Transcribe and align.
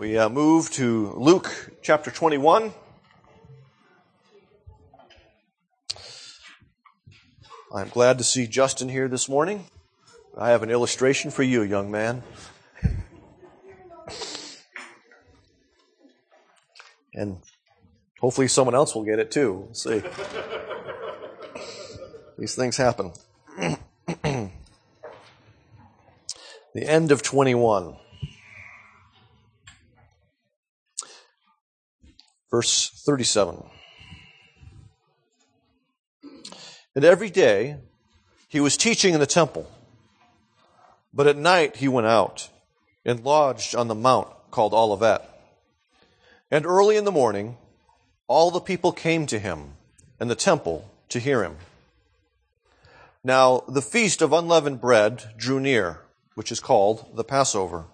We 0.00 0.16
uh, 0.16 0.30
move 0.30 0.70
to 0.70 1.12
Luke 1.18 1.72
chapter 1.82 2.10
21. 2.10 2.72
I'm 7.74 7.88
glad 7.90 8.16
to 8.16 8.24
see 8.24 8.46
Justin 8.46 8.88
here 8.88 9.08
this 9.08 9.28
morning. 9.28 9.66
I 10.38 10.52
have 10.52 10.62
an 10.62 10.70
illustration 10.70 11.30
for 11.30 11.42
you, 11.42 11.60
young 11.60 11.90
man. 11.90 12.22
And 17.12 17.42
hopefully 18.20 18.48
someone 18.48 18.74
else 18.74 18.94
will 18.94 19.04
get 19.04 19.18
it 19.18 19.30
too. 19.30 19.52
We'll 19.52 19.74
see. 19.74 20.02
These 22.38 22.54
things 22.54 22.78
happen. 22.78 23.12
the 24.22 24.50
end 26.74 27.12
of 27.12 27.22
21. 27.22 27.98
Verse 32.50 32.90
37. 33.04 33.62
And 36.94 37.04
every 37.04 37.30
day 37.30 37.76
he 38.48 38.60
was 38.60 38.76
teaching 38.76 39.14
in 39.14 39.20
the 39.20 39.26
temple. 39.26 39.70
But 41.14 41.26
at 41.26 41.36
night 41.36 41.76
he 41.76 41.88
went 41.88 42.06
out 42.06 42.48
and 43.04 43.24
lodged 43.24 43.74
on 43.74 43.88
the 43.88 43.94
mount 43.94 44.28
called 44.50 44.74
Olivet. 44.74 45.22
And 46.50 46.66
early 46.66 46.96
in 46.96 47.04
the 47.04 47.12
morning, 47.12 47.56
all 48.26 48.50
the 48.50 48.60
people 48.60 48.92
came 48.92 49.26
to 49.26 49.38
him 49.38 49.74
in 50.20 50.28
the 50.28 50.34
temple 50.34 50.90
to 51.10 51.20
hear 51.20 51.44
him. 51.44 51.56
Now 53.22 53.62
the 53.68 53.82
feast 53.82 54.22
of 54.22 54.32
unleavened 54.32 54.80
bread 54.80 55.34
drew 55.36 55.60
near, 55.60 56.00
which 56.34 56.50
is 56.50 56.58
called 56.58 57.14
the 57.14 57.24
Passover. 57.24 57.84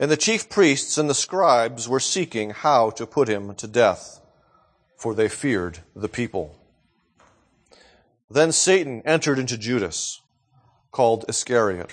And 0.00 0.10
the 0.10 0.16
chief 0.16 0.48
priests 0.48 0.98
and 0.98 1.08
the 1.08 1.14
scribes 1.14 1.88
were 1.88 2.00
seeking 2.00 2.50
how 2.50 2.90
to 2.90 3.06
put 3.06 3.28
him 3.28 3.54
to 3.54 3.68
death, 3.68 4.20
for 4.96 5.14
they 5.14 5.28
feared 5.28 5.80
the 5.94 6.08
people. 6.08 6.58
Then 8.28 8.50
Satan 8.50 9.02
entered 9.04 9.38
into 9.38 9.56
Judas, 9.56 10.20
called 10.90 11.24
Iscariot, 11.28 11.90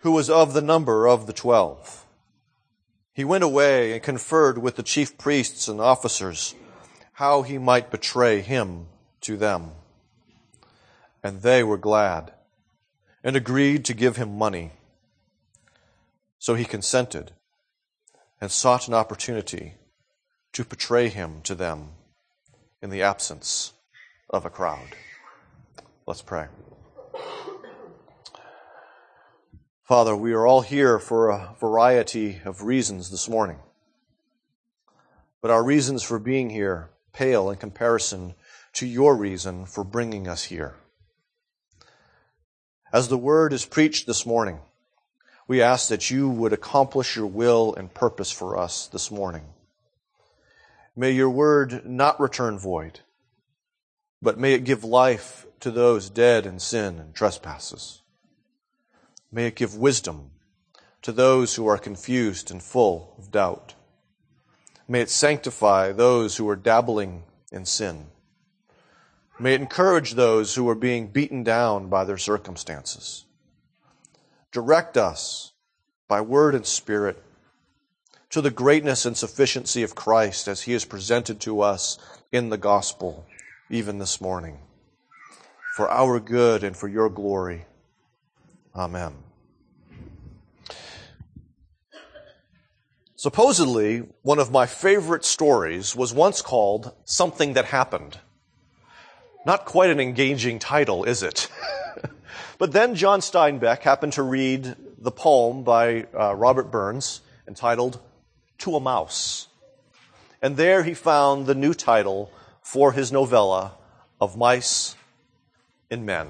who 0.00 0.12
was 0.12 0.28
of 0.28 0.52
the 0.52 0.60
number 0.60 1.08
of 1.08 1.26
the 1.26 1.32
twelve. 1.32 2.04
He 3.14 3.24
went 3.24 3.44
away 3.44 3.92
and 3.92 4.02
conferred 4.02 4.58
with 4.58 4.76
the 4.76 4.82
chief 4.82 5.18
priests 5.18 5.68
and 5.68 5.80
officers 5.80 6.54
how 7.14 7.42
he 7.42 7.58
might 7.58 7.90
betray 7.90 8.42
him 8.42 8.86
to 9.22 9.36
them. 9.36 9.72
And 11.22 11.42
they 11.42 11.64
were 11.64 11.78
glad 11.78 12.32
and 13.24 13.34
agreed 13.34 13.84
to 13.86 13.94
give 13.94 14.16
him 14.16 14.38
money. 14.38 14.72
So 16.38 16.54
he 16.54 16.64
consented 16.64 17.32
and 18.40 18.50
sought 18.50 18.88
an 18.88 18.94
opportunity 18.94 19.74
to 20.52 20.64
betray 20.64 21.08
him 21.08 21.40
to 21.42 21.54
them 21.54 21.90
in 22.80 22.90
the 22.90 23.02
absence 23.02 23.72
of 24.30 24.44
a 24.44 24.50
crowd. 24.50 24.96
Let's 26.06 26.22
pray. 26.22 26.46
Father, 29.82 30.14
we 30.14 30.32
are 30.32 30.46
all 30.46 30.60
here 30.60 30.98
for 30.98 31.30
a 31.30 31.54
variety 31.58 32.40
of 32.44 32.62
reasons 32.62 33.10
this 33.10 33.28
morning. 33.28 33.58
But 35.40 35.50
our 35.50 35.64
reasons 35.64 36.02
for 36.02 36.18
being 36.18 36.50
here 36.50 36.90
pale 37.12 37.50
in 37.50 37.56
comparison 37.56 38.34
to 38.74 38.86
your 38.86 39.16
reason 39.16 39.64
for 39.64 39.82
bringing 39.82 40.28
us 40.28 40.44
here. 40.44 40.76
As 42.92 43.08
the 43.08 43.18
word 43.18 43.52
is 43.52 43.64
preached 43.64 44.06
this 44.06 44.24
morning, 44.24 44.60
we 45.48 45.62
ask 45.62 45.88
that 45.88 46.10
you 46.10 46.28
would 46.28 46.52
accomplish 46.52 47.16
your 47.16 47.26
will 47.26 47.74
and 47.74 47.92
purpose 47.92 48.30
for 48.30 48.56
us 48.58 48.86
this 48.86 49.10
morning. 49.10 49.44
May 50.94 51.12
your 51.12 51.30
word 51.30 51.86
not 51.86 52.20
return 52.20 52.58
void, 52.58 53.00
but 54.20 54.38
may 54.38 54.52
it 54.52 54.64
give 54.64 54.84
life 54.84 55.46
to 55.60 55.70
those 55.70 56.10
dead 56.10 56.44
in 56.44 56.58
sin 56.58 56.98
and 56.98 57.14
trespasses. 57.14 58.02
May 59.32 59.46
it 59.46 59.56
give 59.56 59.74
wisdom 59.74 60.32
to 61.00 61.12
those 61.12 61.54
who 61.54 61.66
are 61.66 61.78
confused 61.78 62.50
and 62.50 62.62
full 62.62 63.14
of 63.16 63.30
doubt. 63.30 63.74
May 64.86 65.00
it 65.00 65.10
sanctify 65.10 65.92
those 65.92 66.36
who 66.36 66.48
are 66.48 66.56
dabbling 66.56 67.22
in 67.50 67.64
sin. 67.64 68.08
May 69.38 69.54
it 69.54 69.60
encourage 69.62 70.12
those 70.12 70.56
who 70.56 70.68
are 70.68 70.74
being 70.74 71.08
beaten 71.08 71.42
down 71.42 71.88
by 71.88 72.04
their 72.04 72.18
circumstances. 72.18 73.24
Direct 74.52 74.96
us 74.96 75.52
by 76.08 76.20
word 76.20 76.54
and 76.54 76.66
spirit 76.66 77.22
to 78.30 78.40
the 78.40 78.50
greatness 78.50 79.04
and 79.06 79.16
sufficiency 79.16 79.82
of 79.82 79.94
Christ 79.94 80.48
as 80.48 80.62
he 80.62 80.72
is 80.72 80.84
presented 80.84 81.40
to 81.40 81.60
us 81.60 81.98
in 82.32 82.50
the 82.50 82.58
gospel, 82.58 83.26
even 83.70 83.98
this 83.98 84.20
morning. 84.20 84.58
For 85.76 85.90
our 85.90 86.20
good 86.20 86.64
and 86.64 86.76
for 86.76 86.88
your 86.88 87.08
glory. 87.08 87.66
Amen. 88.74 89.14
Supposedly, 93.16 94.04
one 94.22 94.38
of 94.38 94.52
my 94.52 94.66
favorite 94.66 95.24
stories 95.24 95.96
was 95.96 96.14
once 96.14 96.40
called 96.40 96.92
Something 97.04 97.54
That 97.54 97.64
Happened. 97.64 98.18
Not 99.44 99.64
quite 99.64 99.90
an 99.90 99.98
engaging 99.98 100.58
title, 100.58 101.04
is 101.04 101.22
it? 101.22 101.48
But 102.58 102.72
then 102.72 102.96
John 102.96 103.20
Steinbeck 103.20 103.80
happened 103.80 104.14
to 104.14 104.22
read 104.22 104.74
the 104.98 105.12
poem 105.12 105.62
by 105.62 106.06
uh, 106.12 106.34
Robert 106.34 106.70
Burns 106.72 107.20
entitled 107.46 108.00
To 108.58 108.74
a 108.74 108.80
Mouse. 108.80 109.46
And 110.42 110.56
there 110.56 110.82
he 110.82 110.94
found 110.94 111.46
the 111.46 111.54
new 111.54 111.72
title 111.72 112.32
for 112.60 112.92
his 112.92 113.12
novella 113.12 113.72
of 114.20 114.36
Mice 114.36 114.96
and 115.90 116.04
Men. 116.04 116.28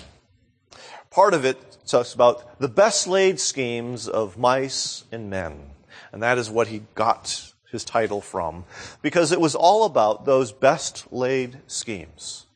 Part 1.11 1.33
of 1.33 1.45
it 1.47 1.79
talks 1.87 2.13
about 2.13 2.61
the 2.61 2.69
best 2.69 3.07
laid 3.07 3.41
schemes 3.41 4.07
of 4.07 4.37
mice 4.37 5.05
and 5.11 5.31
men. 5.31 5.71
And 6.13 6.23
that 6.23 6.39
is 6.39 6.51
what 6.51 6.69
he 6.69 6.83
got 6.95 7.53
his 7.73 7.85
title 7.85 8.21
from, 8.21 8.65
because 9.03 9.33
it 9.33 9.41
was 9.41 9.55
all 9.55 9.85
about 9.85 10.25
those 10.25 10.53
best 10.53 11.11
laid 11.11 11.59
schemes 11.67 12.47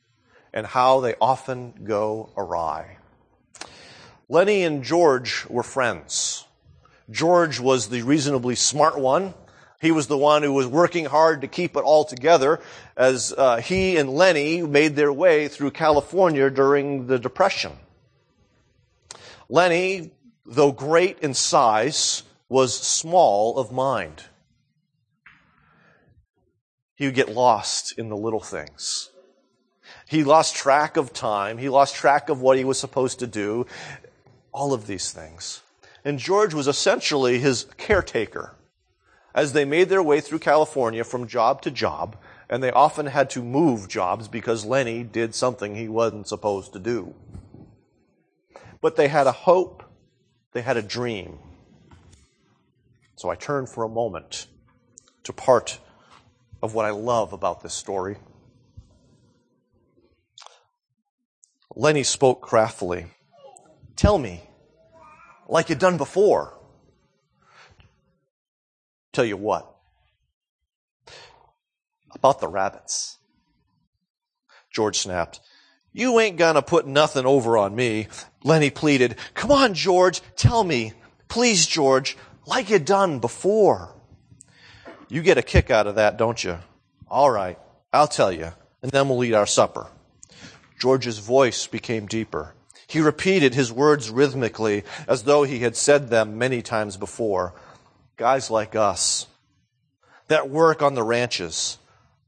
and 0.53 0.67
how 0.67 1.01
they 1.01 1.15
often 1.21 1.73
go 1.85 2.31
awry. 2.37 2.99
Lennie 4.33 4.63
and 4.63 4.83
George 4.83 5.45
were 5.51 5.63
friends. 5.63 6.47
George 7.11 7.61
was 7.61 7.91
the 7.91 8.01
reasonably 8.01 8.55
smart 8.55 8.99
one. 8.99 9.35
He 9.79 9.91
was 9.91 10.07
the 10.07 10.17
one 10.17 10.43
who 10.43 10.55
was 10.55 10.67
working 10.67 11.05
hard 11.05 11.43
to 11.43 11.49
keep 11.49 11.77
it 11.77 11.81
all 11.81 12.07
together 12.07 12.59
as 12.97 13.35
uh, 13.37 13.59
he 13.59 13.99
and 13.99 14.09
Lennie 14.09 14.63
made 14.63 14.97
their 14.97 15.13
way 15.13 15.49
through 15.49 15.73
California 15.73 16.49
during 16.49 17.09
the 17.09 17.19
Depression. 17.19 17.73
Lennie, 19.51 20.13
though 20.47 20.73
great 20.73 21.19
in 21.19 21.35
size, 21.35 22.23
was 22.49 22.75
small 22.75 23.59
of 23.59 23.71
mind. 23.71 24.25
He 26.95 27.05
would 27.05 27.15
get 27.15 27.29
lost 27.29 27.99
in 27.99 28.09
the 28.09 28.17
little 28.17 28.41
things. 28.41 29.11
He 30.09 30.25
lost 30.25 30.57
track 30.57 30.97
of 30.97 31.13
time. 31.13 31.59
He 31.59 31.69
lost 31.69 31.95
track 31.95 32.31
of 32.31 32.41
what 32.41 32.57
he 32.57 32.65
was 32.65 32.79
supposed 32.79 33.19
to 33.19 33.27
do 33.27 33.67
all 34.53 34.73
of 34.73 34.87
these 34.87 35.11
things. 35.11 35.63
And 36.05 36.19
George 36.19 36.55
was 36.55 36.67
essentially 36.67 37.39
his 37.39 37.67
caretaker 37.77 38.55
as 39.35 39.53
they 39.53 39.65
made 39.65 39.89
their 39.89 40.03
way 40.03 40.21
through 40.21 40.41
California 40.41 41.05
from 41.05 41.27
job 41.27 41.63
to 41.63 41.71
job, 41.71 42.17
and 42.51 42.63
they 42.63 42.71
often 42.71 43.07
had 43.07 43.31
to 43.31 43.43
move 43.43 43.89
jobs 43.89 44.29
because 44.29 44.65
Lennie 44.65 45.05
did 45.05 45.35
something 45.35 45.75
he 45.75 45.89
wasn't 45.89 46.29
supposed 46.29 46.73
to 46.75 46.79
do. 46.79 47.15
But 48.81 48.97
they 48.97 49.09
had 49.09 49.27
a 49.27 49.33
hope, 49.33 49.83
they 50.53 50.61
had 50.61 50.77
a 50.77 50.83
dream. 50.83 51.39
So 53.17 53.31
I 53.31 53.37
turn 53.37 53.67
for 53.67 53.85
a 53.85 53.89
moment 53.89 54.49
to 55.23 55.33
part 55.33 55.79
of 56.63 56.75
what 56.75 56.85
I 56.85 56.91
love 56.91 57.33
about 57.33 57.63
this 57.63 57.75
story. 57.75 58.17
Lennie 61.75 62.03
spoke 62.03 62.43
craftily. 62.43 63.07
Tell 63.97 64.19
me, 64.19 64.43
like 65.53 65.69
you've 65.69 65.79
done 65.79 65.99
before. 65.99 66.59
Tell 69.13 69.25
you 69.25 69.37
what. 69.37 69.71
About 72.15 72.41
the 72.41 72.49
rabbits. 72.49 73.19
George 74.71 74.99
snapped. 74.99 75.41
You 75.93 76.19
ain't 76.21 76.39
gonna 76.39 76.63
put 76.63 76.87
nothing 76.87 77.27
over 77.27 77.59
on 77.59 77.77
me. 77.77 78.09
Lennie 78.43 78.71
pleaded. 78.71 79.17
Come 79.35 79.53
on, 79.53 79.75
George, 79.75 80.23
tell 80.37 80.65
me. 80.65 80.95
Please, 81.29 81.67
George, 81.67 82.17
like 82.47 82.71
you 82.71 82.79
done 82.79 83.19
before. 83.19 83.95
You 85.11 85.21
get 85.21 85.37
a 85.37 85.43
kick 85.43 85.71
out 85.71 85.87
of 85.87 85.97
that, 85.97 86.17
don't 86.17 86.43
you? 86.43 86.59
All 87.09 87.31
right, 87.31 87.59
I'll 87.93 88.09
tell 88.09 88.33
you, 88.33 88.53
and 88.81 88.91
then 88.91 89.11
we'll 89.11 89.23
eat 89.23 89.35
our 89.35 89.47
supper. 89.47 89.89
George's 90.79 91.19
voice 91.19 91.67
became 91.67 92.07
deeper. 92.07 92.55
He 92.93 93.01
repeated 93.01 93.55
his 93.55 93.73
words 93.73 94.11
rhythmically 94.11 94.85
as 95.09 95.23
though 95.23 95.45
he 95.45 95.61
had 95.61 95.77
said 95.77 96.11
them 96.11 96.37
many 96.37 96.61
times 96.61 96.99
before. 96.99 97.55
guys 98.19 98.51
like 98.51 98.77
us 98.77 99.27
that 100.29 100.51
work 100.51 100.83
on 100.83 100.95
the 100.95 101.03
ranches 101.03 101.79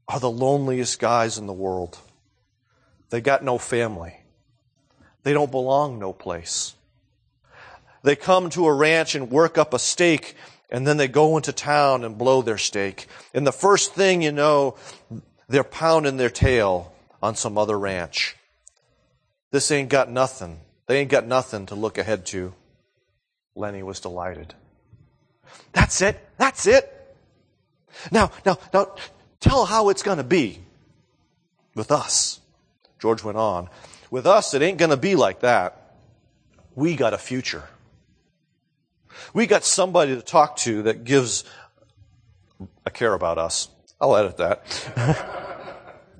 are 0.07 0.19
the 0.19 0.31
loneliest 0.31 0.99
guys 0.99 1.37
in 1.37 1.45
the 1.45 1.53
world. 1.53 1.99
They 3.11 3.21
got 3.21 3.43
no 3.43 3.59
family. 3.59 4.17
They 5.21 5.33
don't 5.33 5.51
belong 5.51 5.99
no 5.99 6.11
place. 6.13 6.73
They 8.01 8.15
come 8.15 8.49
to 8.49 8.65
a 8.65 8.73
ranch 8.73 9.13
and 9.13 9.29
work 9.29 9.59
up 9.59 9.71
a 9.71 9.77
stake 9.77 10.35
and 10.71 10.87
then 10.87 10.97
they 10.97 11.07
go 11.07 11.37
into 11.37 11.53
town 11.53 12.03
and 12.03 12.17
blow 12.17 12.41
their 12.41 12.57
stake. 12.57 13.05
And 13.35 13.45
the 13.45 13.51
first 13.51 13.93
thing 13.93 14.23
you 14.23 14.31
know, 14.31 14.77
they're 15.47 15.63
pounding 15.63 16.17
their 16.17 16.31
tail 16.31 16.91
on 17.21 17.35
some 17.35 17.55
other 17.55 17.77
ranch. 17.77 18.35
This 19.55 19.71
ain't 19.71 19.87
got 19.87 20.11
nothing. 20.11 20.59
They 20.85 20.99
ain't 20.99 21.09
got 21.09 21.25
nothing 21.25 21.67
to 21.67 21.75
look 21.75 21.97
ahead 21.97 22.25
to. 22.25 22.53
Lennie 23.55 23.83
was 23.83 24.01
delighted. 24.01 24.53
That's 25.71 26.01
it. 26.01 26.19
That's 26.37 26.67
it. 26.67 27.15
Now, 28.11 28.31
now, 28.45 28.57
now, 28.73 28.93
tell 29.39 29.63
how 29.63 29.87
it's 29.87 30.03
going 30.03 30.17
to 30.17 30.25
be 30.25 30.59
with 31.73 31.89
us. 31.89 32.41
George 32.99 33.23
went 33.23 33.37
on. 33.37 33.69
With 34.11 34.27
us, 34.27 34.53
it 34.53 34.61
ain't 34.61 34.77
going 34.77 34.89
to 34.89 34.97
be 34.97 35.15
like 35.15 35.39
that. 35.39 35.95
We 36.75 36.97
got 36.97 37.13
a 37.13 37.17
future. 37.17 37.63
We 39.33 39.47
got 39.47 39.63
somebody 39.63 40.17
to 40.17 40.21
talk 40.21 40.57
to 40.57 40.81
that 40.81 41.05
gives 41.05 41.45
a 42.85 42.91
care 42.91 43.13
about 43.13 43.37
us. 43.37 43.69
I'll 44.01 44.17
edit 44.17 44.35
that. 44.35 45.63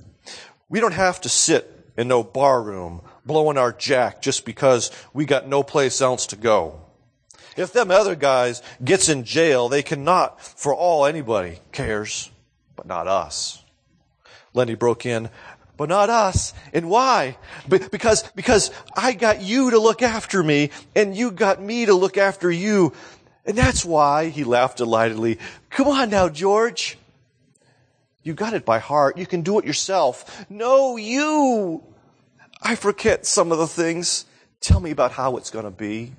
we 0.70 0.80
don't 0.80 0.94
have 0.94 1.20
to 1.20 1.28
sit 1.28 1.70
in 1.98 2.08
no 2.08 2.24
bar 2.24 2.64
room 2.64 3.02
blowing 3.26 3.58
our 3.58 3.72
jack 3.72 4.22
just 4.22 4.46
because 4.46 4.92
we 5.14 5.26
got 5.26 5.48
no 5.48 5.64
place 5.64 6.02
else 6.02 6.28
to 6.28 6.36
go. 6.36 6.82
If 7.58 7.72
them 7.72 7.90
other 7.90 8.16
guys 8.16 8.62
gets 8.84 9.10
in 9.10 9.24
jail, 9.24 9.70
they 9.70 9.82
cannot 9.82 10.42
for 10.42 10.76
all 10.76 11.06
anybody 11.06 11.60
cares, 11.72 12.30
but 12.76 12.86
not 12.86 13.08
us. 13.08 13.64
Lennie 14.54 14.76
broke 14.76 15.06
in, 15.06 15.30
but 15.78 15.90
not 15.90 16.10
us. 16.10 16.54
And 16.74 16.90
why? 16.90 17.38
Because, 17.68 18.24
because 18.36 18.72
I 18.96 19.14
got 19.14 19.42
you 19.42 19.72
to 19.72 19.80
look 19.80 20.02
after 20.02 20.44
me 20.44 20.72
and 20.96 21.16
you 21.16 21.32
got 21.32 21.62
me 21.62 21.86
to 21.86 21.94
look 21.94 22.18
after 22.18 22.52
you. 22.52 22.94
And 23.46 23.58
that's 23.58 23.86
why 23.86 24.30
he 24.30 24.44
laughed 24.44 24.78
delightedly. 24.78 25.40
Come 25.70 25.88
on 25.88 26.10
now, 26.10 26.30
George. 26.30 26.98
You 28.24 28.34
got 28.34 28.54
it 28.54 28.66
by 28.66 28.80
heart. 28.80 29.18
You 29.18 29.28
can 29.28 29.44
do 29.44 29.60
it 29.60 29.66
yourself. 29.66 30.46
No, 30.50 30.98
you. 30.98 31.84
I 32.68 32.74
forget 32.74 33.28
some 33.28 33.52
of 33.52 33.60
the 33.60 33.68
things. 33.68 34.26
Tell 34.60 34.80
me 34.80 34.90
about 34.90 35.12
how 35.12 35.38
it's 35.38 35.52
going 35.52 35.66
to 35.66 35.72
be. 35.72 36.14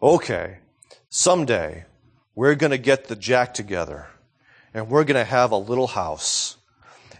Okay. 0.00 0.58
Someday 1.10 1.86
we're 2.36 2.54
going 2.54 2.70
to 2.70 2.78
get 2.78 3.06
the 3.06 3.16
jack 3.16 3.52
together 3.52 4.06
and 4.72 4.88
we're 4.88 5.02
going 5.02 5.16
to 5.16 5.24
have 5.24 5.50
a 5.50 5.56
little 5.56 5.88
house 5.88 6.56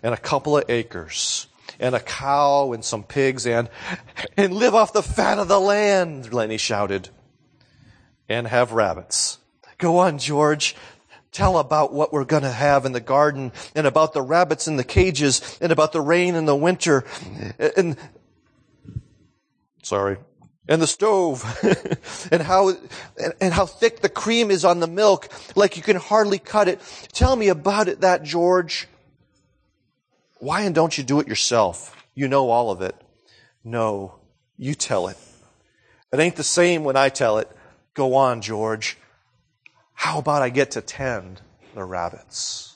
and 0.01 0.15
a 0.15 0.17
couple 0.17 0.57
of 0.57 0.71
acres 0.71 1.49
and 1.81 1.97
a 1.97 2.01
cow 2.01 2.71
and 2.73 2.85
some 2.85 3.03
pigs 3.03 3.49
and, 3.49 3.69
and 4.37 4.55
live 4.55 4.77
off 4.77 4.93
the 4.93 5.03
fat 5.03 5.41
of 5.41 5.49
the 5.49 5.59
land, 5.59 6.33
Lennie 6.33 6.59
shouted. 6.59 7.09
And 8.29 8.47
have 8.47 8.71
rabbits. 8.71 9.39
Go 9.79 9.99
on, 9.99 10.19
George. 10.19 10.77
Tell 11.33 11.59
about 11.59 11.93
what 11.93 12.13
we're 12.13 12.25
going 12.25 12.43
to 12.43 12.51
have 12.51 12.85
in 12.85 12.93
the 12.93 13.01
garden 13.01 13.53
and 13.75 13.87
about 13.87 14.13
the 14.13 14.23
rabbits 14.23 14.69
in 14.69 14.77
the 14.77 14.85
cages 14.85 15.59
and 15.61 15.73
about 15.73 15.93
the 15.93 16.01
rain 16.01 16.35
in 16.35 16.45
the 16.45 16.55
winter 16.55 17.05
and, 17.59 17.97
sorry, 19.83 20.19
and 20.69 20.81
the 20.81 20.87
stove 20.87 21.45
and 22.31 22.43
how 22.43 22.69
and, 22.69 23.35
and, 23.41 23.53
how 23.53 23.67
thick 23.67 24.01
the 24.01 24.09
cream 24.09 24.51
is 24.51 24.65
on 24.65 24.81
the 24.81 24.87
milk 24.87 25.29
like 25.57 25.77
you 25.77 25.83
can 25.83 25.97
hardly 25.97 26.39
cut 26.39 26.69
it 26.69 26.81
tell 27.13 27.35
me 27.35 27.49
about 27.49 27.89
it 27.89 28.03
that 28.03 28.23
george 28.23 28.87
why 30.43 30.63
and 30.63 30.75
don't 30.75 30.99
you 30.99 31.05
do 31.05 31.21
it 31.21 31.29
yourself? 31.29 31.95
You 32.17 32.27
know 32.27 32.51
all 32.51 32.73
of 32.73 32.83
it. 32.83 32.97
No, 33.63 34.17
you 34.57 34.75
tell 34.75 35.07
it. 35.07 35.17
It 36.13 36.19
ain't 36.19 36.35
the 36.35 36.43
same 36.43 36.83
when 36.83 36.97
I 36.97 37.11
tell 37.11 37.39
it. 37.39 37.49
Go 37.95 38.17
on, 38.17 38.41
George. 38.43 38.99
How 40.03 40.19
about 40.19 40.43
I 40.43 40.49
get 40.49 40.73
to 40.73 40.81
tend 40.81 41.43
the 41.77 41.85
rabbits? 41.85 42.75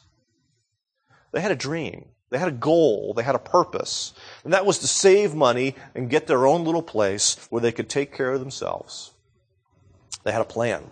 They 1.32 1.40
had 1.40 1.50
a 1.50 1.56
dream. 1.56 2.04
They 2.30 2.38
had 2.38 2.46
a 2.46 2.52
goal. 2.52 3.14
They 3.14 3.24
had 3.24 3.34
a 3.34 3.40
purpose. 3.40 4.12
And 4.44 4.52
that 4.52 4.64
was 4.64 4.78
to 4.78 4.86
save 4.86 5.34
money 5.34 5.74
and 5.96 6.08
get 6.08 6.28
their 6.28 6.46
own 6.46 6.64
little 6.64 6.84
place 6.84 7.48
where 7.50 7.60
they 7.60 7.72
could 7.72 7.88
take 7.88 8.14
care 8.14 8.32
of 8.32 8.38
themselves. 8.38 9.10
They 10.22 10.30
had 10.30 10.40
a 10.40 10.44
plan. 10.44 10.84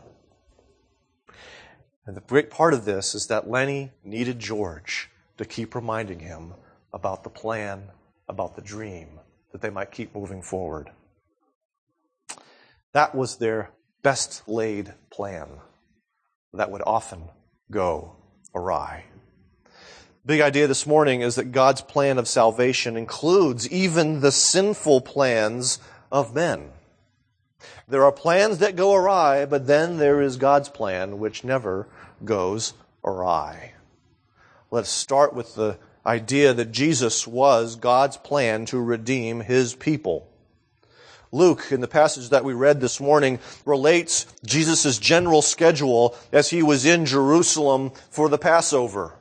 And 2.04 2.16
the 2.16 2.20
great 2.20 2.50
part 2.50 2.74
of 2.74 2.84
this 2.84 3.14
is 3.14 3.28
that 3.28 3.48
Lennie 3.48 3.92
needed 4.02 4.40
George 4.40 5.10
to 5.38 5.44
keep 5.44 5.72
reminding 5.72 6.18
him 6.18 6.54
about 6.92 7.22
the 7.22 7.30
plan, 7.30 7.92
about 8.28 8.56
the 8.56 8.62
dream, 8.62 9.20
that 9.52 9.62
they 9.62 9.70
might 9.70 9.92
keep 9.92 10.12
moving 10.16 10.42
forward. 10.42 10.90
That 12.90 13.14
was 13.14 13.36
their 13.36 13.70
best 14.02 14.48
laid 14.48 14.94
plan 15.10 15.60
that 16.54 16.70
would 16.70 16.82
often 16.86 17.28
go 17.70 18.16
awry. 18.54 19.04
Big 20.26 20.40
idea 20.40 20.66
this 20.66 20.86
morning 20.86 21.20
is 21.20 21.34
that 21.34 21.52
God's 21.52 21.82
plan 21.82 22.16
of 22.16 22.26
salvation 22.26 22.96
includes 22.96 23.68
even 23.70 24.20
the 24.20 24.32
sinful 24.32 25.02
plans 25.02 25.78
of 26.10 26.34
men. 26.34 26.70
There 27.88 28.04
are 28.04 28.12
plans 28.12 28.58
that 28.58 28.76
go 28.76 28.94
awry, 28.94 29.44
but 29.44 29.66
then 29.66 29.98
there 29.98 30.22
is 30.22 30.36
God's 30.36 30.70
plan 30.70 31.18
which 31.18 31.44
never 31.44 31.86
goes 32.24 32.72
awry. 33.04 33.74
Let's 34.70 34.88
start 34.88 35.34
with 35.34 35.54
the 35.54 35.78
idea 36.06 36.54
that 36.54 36.72
Jesus 36.72 37.26
was 37.26 37.76
God's 37.76 38.16
plan 38.16 38.64
to 38.66 38.80
redeem 38.80 39.40
his 39.40 39.74
people. 39.74 40.26
Luke, 41.34 41.72
in 41.72 41.80
the 41.80 41.88
passage 41.88 42.28
that 42.28 42.44
we 42.44 42.52
read 42.52 42.80
this 42.80 43.00
morning, 43.00 43.40
relates 43.64 44.24
Jesus' 44.46 44.98
general 44.98 45.42
schedule 45.42 46.16
as 46.32 46.50
he 46.50 46.62
was 46.62 46.86
in 46.86 47.04
Jerusalem 47.06 47.90
for 48.08 48.28
the 48.28 48.38
Passover. 48.38 49.14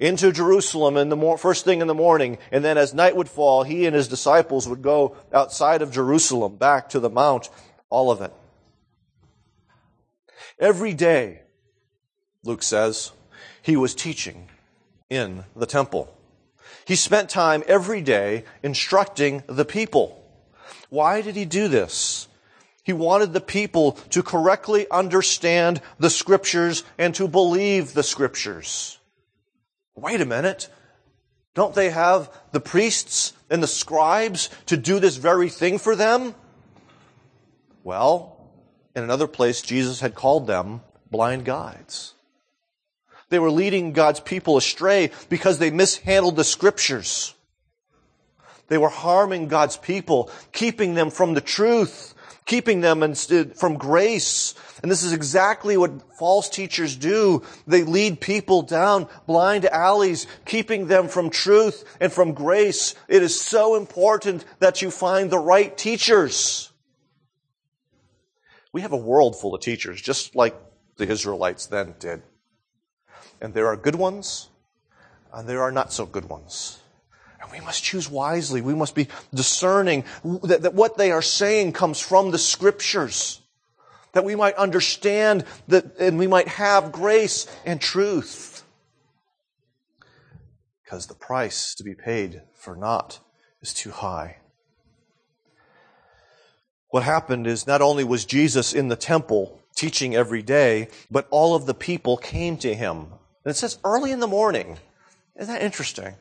Into 0.00 0.32
Jerusalem 0.32 0.96
in 0.96 1.08
the 1.08 1.36
first 1.38 1.64
thing 1.64 1.80
in 1.80 1.86
the 1.86 1.94
morning, 1.94 2.38
and 2.50 2.64
then 2.64 2.78
as 2.78 2.92
night 2.92 3.14
would 3.14 3.28
fall, 3.28 3.62
he 3.62 3.86
and 3.86 3.94
his 3.94 4.08
disciples 4.08 4.68
would 4.68 4.82
go 4.82 5.16
outside 5.32 5.82
of 5.82 5.92
Jerusalem 5.92 6.56
back 6.56 6.88
to 6.88 6.98
the 6.98 7.10
Mount 7.10 7.48
Olivet. 7.90 8.34
Every 10.58 10.94
day, 10.94 11.42
Luke 12.42 12.64
says, 12.64 13.12
he 13.62 13.76
was 13.76 13.94
teaching 13.94 14.48
in 15.08 15.44
the 15.54 15.66
temple. 15.66 16.12
He 16.84 16.96
spent 16.96 17.30
time 17.30 17.62
every 17.68 18.00
day 18.00 18.44
instructing 18.64 19.44
the 19.46 19.64
people. 19.64 20.24
Why 20.88 21.22
did 21.22 21.36
he 21.36 21.44
do 21.44 21.68
this? 21.68 22.28
He 22.82 22.92
wanted 22.92 23.32
the 23.32 23.40
people 23.40 23.92
to 24.10 24.22
correctly 24.22 24.86
understand 24.90 25.80
the 25.98 26.10
scriptures 26.10 26.84
and 26.98 27.14
to 27.16 27.26
believe 27.26 27.94
the 27.94 28.02
scriptures. 28.02 28.98
Wait 29.96 30.20
a 30.20 30.26
minute. 30.26 30.68
Don't 31.54 31.74
they 31.74 31.90
have 31.90 32.30
the 32.52 32.60
priests 32.60 33.32
and 33.50 33.62
the 33.62 33.66
scribes 33.66 34.50
to 34.66 34.76
do 34.76 35.00
this 35.00 35.16
very 35.16 35.48
thing 35.48 35.78
for 35.78 35.96
them? 35.96 36.34
Well, 37.82 38.36
in 38.94 39.02
another 39.02 39.26
place, 39.26 39.62
Jesus 39.62 40.00
had 40.00 40.14
called 40.14 40.46
them 40.46 40.82
blind 41.10 41.44
guides. 41.44 42.14
They 43.28 43.38
were 43.38 43.50
leading 43.50 43.92
God's 43.92 44.20
people 44.20 44.56
astray 44.56 45.10
because 45.28 45.58
they 45.58 45.70
mishandled 45.70 46.36
the 46.36 46.44
scriptures. 46.44 47.34
They 48.68 48.78
were 48.78 48.88
harming 48.88 49.48
God's 49.48 49.76
people, 49.76 50.30
keeping 50.52 50.94
them 50.94 51.10
from 51.10 51.34
the 51.34 51.40
truth, 51.40 52.14
keeping 52.46 52.80
them 52.80 53.14
from 53.54 53.76
grace. 53.76 54.54
And 54.82 54.90
this 54.90 55.02
is 55.02 55.12
exactly 55.12 55.76
what 55.76 56.16
false 56.18 56.48
teachers 56.48 56.96
do. 56.96 57.42
They 57.66 57.84
lead 57.84 58.20
people 58.20 58.62
down 58.62 59.08
blind 59.26 59.66
alleys, 59.66 60.26
keeping 60.44 60.86
them 60.86 61.08
from 61.08 61.30
truth 61.30 61.84
and 62.00 62.12
from 62.12 62.34
grace. 62.34 62.94
It 63.08 63.22
is 63.22 63.40
so 63.40 63.76
important 63.76 64.44
that 64.60 64.82
you 64.82 64.90
find 64.90 65.30
the 65.30 65.38
right 65.38 65.76
teachers. 65.76 66.72
We 68.72 68.82
have 68.82 68.92
a 68.92 68.96
world 68.96 69.40
full 69.40 69.54
of 69.54 69.60
teachers, 69.60 70.00
just 70.02 70.36
like 70.36 70.54
the 70.96 71.08
Israelites 71.08 71.66
then 71.66 71.94
did. 71.98 72.22
And 73.40 73.54
there 73.54 73.66
are 73.66 73.76
good 73.76 73.96
ones, 73.96 74.48
and 75.32 75.48
there 75.48 75.62
are 75.62 75.72
not 75.72 75.92
so 75.92 76.06
good 76.06 76.28
ones. 76.28 76.78
And 77.46 77.60
we 77.60 77.64
must 77.64 77.84
choose 77.84 78.10
wisely. 78.10 78.60
We 78.60 78.74
must 78.74 78.94
be 78.94 79.06
discerning 79.32 80.04
that, 80.24 80.62
that 80.62 80.74
what 80.74 80.98
they 80.98 81.12
are 81.12 81.22
saying 81.22 81.72
comes 81.72 82.00
from 82.00 82.32
the 82.32 82.38
scriptures. 82.38 83.40
That 84.12 84.24
we 84.24 84.34
might 84.34 84.54
understand 84.56 85.44
that, 85.68 85.96
and 85.98 86.18
we 86.18 86.26
might 86.26 86.48
have 86.48 86.90
grace 86.90 87.46
and 87.64 87.80
truth. 87.80 88.64
Because 90.82 91.06
the 91.06 91.14
price 91.14 91.74
to 91.76 91.84
be 91.84 91.94
paid 91.94 92.42
for 92.54 92.74
not 92.74 93.20
is 93.60 93.72
too 93.72 93.90
high. 93.90 94.38
What 96.88 97.02
happened 97.02 97.46
is 97.46 97.66
not 97.66 97.82
only 97.82 98.04
was 98.04 98.24
Jesus 98.24 98.72
in 98.72 98.88
the 98.88 98.96
temple 98.96 99.60
teaching 99.76 100.16
every 100.16 100.42
day, 100.42 100.88
but 101.10 101.28
all 101.30 101.54
of 101.54 101.66
the 101.66 101.74
people 101.74 102.16
came 102.16 102.56
to 102.58 102.74
him. 102.74 103.12
And 103.44 103.50
it 103.50 103.56
says 103.56 103.78
early 103.84 104.10
in 104.10 104.20
the 104.20 104.26
morning. 104.26 104.78
Isn't 105.38 105.54
that 105.54 105.62
interesting? 105.62 106.14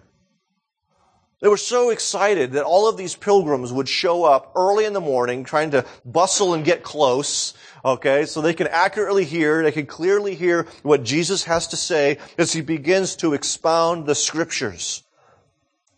They 1.46 1.50
were 1.50 1.58
so 1.58 1.92
excited 1.92 2.54
that 2.54 2.64
all 2.64 2.90
of 2.90 2.98
these 2.98 3.16
pilgrims 3.16 3.72
would 3.72 3.88
show 3.88 4.24
up 4.24 4.52
early 4.56 4.86
in 4.86 4.94
the 4.94 5.00
morning 5.00 5.44
trying 5.44 5.70
to 5.70 5.86
bustle 6.04 6.56
and 6.56 6.66
get 6.66 6.82
close, 6.82 7.54
okay, 7.86 8.26
so 8.26 8.42
they 8.42 8.56
can 8.56 8.66
accurately 8.66 9.26
hear, 9.26 9.62
they 9.62 9.72
can 9.72 9.86
clearly 9.86 10.34
hear 10.34 10.66
what 10.82 11.04
Jesus 11.04 11.44
has 11.44 11.68
to 11.68 11.78
say 11.78 12.18
as 12.40 12.54
he 12.54 12.62
begins 12.62 13.16
to 13.18 13.36
expound 13.36 14.08
the 14.08 14.16
scriptures. 14.16 15.04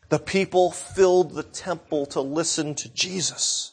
The 0.10 0.20
people 0.20 0.70
filled 0.70 1.32
the 1.32 1.44
temple 1.44 2.08
to 2.08 2.20
listen 2.20 2.76
to 2.76 2.90
Jesus. 2.90 3.72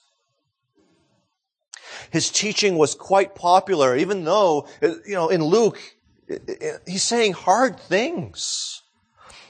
His 2.12 2.30
teaching 2.30 2.76
was 2.78 2.94
quite 2.94 3.34
popular, 3.34 3.96
even 3.96 4.22
though, 4.22 4.68
you 4.80 5.14
know, 5.14 5.28
in 5.28 5.42
Luke, 5.42 5.80
he's 6.86 7.02
saying 7.02 7.32
hard 7.32 7.80
things. 7.80 8.82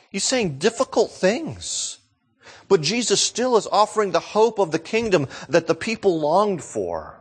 He's 0.08 0.24
saying 0.24 0.56
difficult 0.56 1.10
things. 1.10 1.98
But 2.74 2.80
Jesus 2.80 3.20
still 3.20 3.56
is 3.56 3.68
offering 3.70 4.10
the 4.10 4.18
hope 4.18 4.58
of 4.58 4.72
the 4.72 4.80
kingdom 4.80 5.28
that 5.48 5.68
the 5.68 5.76
people 5.76 6.18
longed 6.18 6.60
for. 6.60 7.20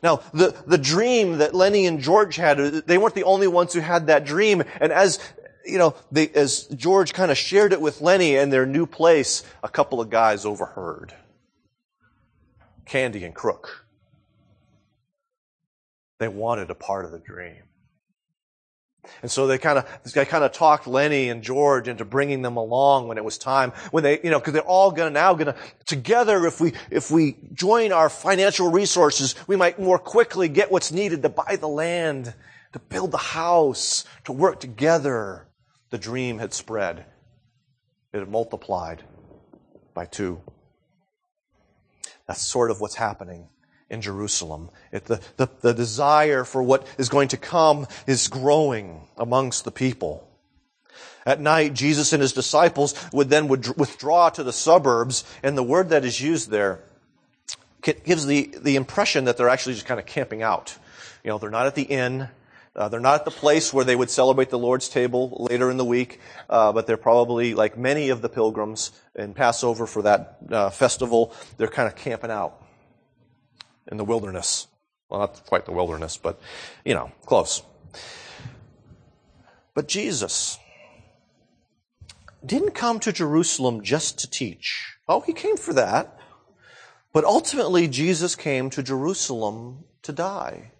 Now, 0.00 0.22
the, 0.32 0.54
the 0.64 0.78
dream 0.78 1.38
that 1.38 1.56
Lennie 1.56 1.86
and 1.86 1.98
George 1.98 2.36
had, 2.36 2.56
they 2.86 2.98
weren't 2.98 3.16
the 3.16 3.24
only 3.24 3.48
ones 3.48 3.72
who 3.72 3.80
had 3.80 4.06
that 4.06 4.24
dream. 4.24 4.62
And 4.80 4.92
as, 4.92 5.18
you 5.64 5.78
know, 5.78 5.96
they, 6.12 6.28
as 6.28 6.66
George 6.66 7.14
kind 7.14 7.32
of 7.32 7.36
shared 7.36 7.72
it 7.72 7.80
with 7.80 8.00
Lennie 8.00 8.36
in 8.36 8.50
their 8.50 8.64
new 8.64 8.86
place, 8.86 9.42
a 9.64 9.68
couple 9.68 10.00
of 10.00 10.08
guys 10.08 10.44
overheard. 10.44 11.12
Candy 12.84 13.24
and 13.24 13.34
Crook. 13.34 13.86
They 16.18 16.28
wanted 16.28 16.70
a 16.70 16.76
part 16.76 17.04
of 17.06 17.10
the 17.10 17.18
dream. 17.18 17.64
And 19.22 19.30
so 19.30 19.46
they 19.46 19.58
kind 19.58 19.78
of, 19.78 20.12
they 20.12 20.24
kind 20.24 20.44
of 20.44 20.52
talked 20.52 20.86
Lennie 20.86 21.28
and 21.28 21.42
George 21.42 21.88
into 21.88 22.04
bringing 22.04 22.42
them 22.42 22.56
along 22.56 23.08
when 23.08 23.18
it 23.18 23.24
was 23.24 23.38
time. 23.38 23.72
When 23.90 24.02
they, 24.02 24.20
you 24.22 24.30
know, 24.30 24.38
because 24.38 24.52
they're 24.52 24.62
all 24.62 24.90
gonna 24.90 25.10
now 25.10 25.34
gonna 25.34 25.56
together. 25.84 26.46
If 26.46 26.60
we 26.60 26.72
if 26.90 27.10
we 27.10 27.36
join 27.52 27.92
our 27.92 28.08
financial 28.08 28.70
resources, 28.70 29.34
we 29.46 29.56
might 29.56 29.78
more 29.78 29.98
quickly 29.98 30.48
get 30.48 30.70
what's 30.70 30.92
needed 30.92 31.22
to 31.22 31.28
buy 31.28 31.56
the 31.56 31.68
land, 31.68 32.34
to 32.72 32.78
build 32.78 33.10
the 33.10 33.18
house, 33.18 34.04
to 34.24 34.32
work 34.32 34.60
together. 34.60 35.46
The 35.90 35.98
dream 35.98 36.38
had 36.38 36.52
spread. 36.52 37.06
It 38.12 38.18
had 38.18 38.28
multiplied 38.28 39.04
by 39.94 40.06
two. 40.06 40.40
That's 42.26 42.42
sort 42.42 42.70
of 42.70 42.80
what's 42.80 42.96
happening 42.96 43.48
in 43.88 44.00
Jerusalem. 44.00 44.70
It, 44.92 45.04
the, 45.04 45.20
the, 45.36 45.48
the 45.60 45.74
desire 45.74 46.44
for 46.44 46.62
what 46.62 46.86
is 46.98 47.08
going 47.08 47.28
to 47.28 47.36
come 47.36 47.86
is 48.06 48.28
growing 48.28 49.02
amongst 49.16 49.64
the 49.64 49.70
people. 49.70 50.28
At 51.24 51.40
night, 51.40 51.74
Jesus 51.74 52.12
and 52.12 52.22
his 52.22 52.32
disciples 52.32 52.94
would 53.12 53.30
then 53.30 53.48
withdraw 53.48 54.30
to 54.30 54.44
the 54.44 54.52
suburbs, 54.52 55.24
and 55.42 55.58
the 55.58 55.62
word 55.62 55.88
that 55.88 56.04
is 56.04 56.20
used 56.20 56.50
there 56.50 56.80
gives 57.82 58.26
the, 58.26 58.54
the 58.62 58.76
impression 58.76 59.24
that 59.24 59.36
they're 59.36 59.48
actually 59.48 59.74
just 59.74 59.86
kind 59.86 60.00
of 60.00 60.06
camping 60.06 60.42
out. 60.42 60.76
You 61.24 61.30
know, 61.30 61.38
they're 61.38 61.50
not 61.50 61.66
at 61.66 61.74
the 61.74 61.82
inn. 61.82 62.28
Uh, 62.74 62.88
they're 62.88 63.00
not 63.00 63.14
at 63.14 63.24
the 63.24 63.30
place 63.30 63.72
where 63.72 63.84
they 63.84 63.96
would 63.96 64.10
celebrate 64.10 64.50
the 64.50 64.58
Lord's 64.58 64.88
table 64.88 65.46
later 65.50 65.70
in 65.70 65.78
the 65.78 65.84
week, 65.84 66.20
uh, 66.50 66.72
but 66.72 66.86
they're 66.86 66.96
probably, 66.96 67.54
like 67.54 67.78
many 67.78 68.10
of 68.10 68.20
the 68.22 68.28
pilgrims 68.28 68.92
in 69.14 69.34
Passover 69.34 69.86
for 69.86 70.02
that 70.02 70.36
uh, 70.50 70.70
festival, 70.70 71.32
they're 71.56 71.68
kind 71.68 71.88
of 71.88 71.96
camping 71.96 72.30
out 72.30 72.65
in 73.90 73.96
the 73.96 74.04
wilderness. 74.04 74.66
Well, 75.08 75.20
not 75.20 75.44
quite 75.46 75.66
the 75.66 75.72
wilderness, 75.72 76.16
but, 76.16 76.40
you 76.84 76.94
know, 76.94 77.12
close. 77.24 77.62
But 79.74 79.88
Jesus 79.88 80.58
didn't 82.44 82.74
come 82.74 82.98
to 83.00 83.12
Jerusalem 83.12 83.82
just 83.82 84.18
to 84.20 84.30
teach. 84.30 84.96
Oh, 85.08 85.20
he 85.20 85.32
came 85.32 85.56
for 85.56 85.72
that. 85.74 86.18
But 87.12 87.24
ultimately, 87.24 87.88
Jesus 87.88 88.36
came 88.36 88.68
to 88.70 88.82
Jerusalem 88.82 89.84
to 90.02 90.12
die. 90.12 90.72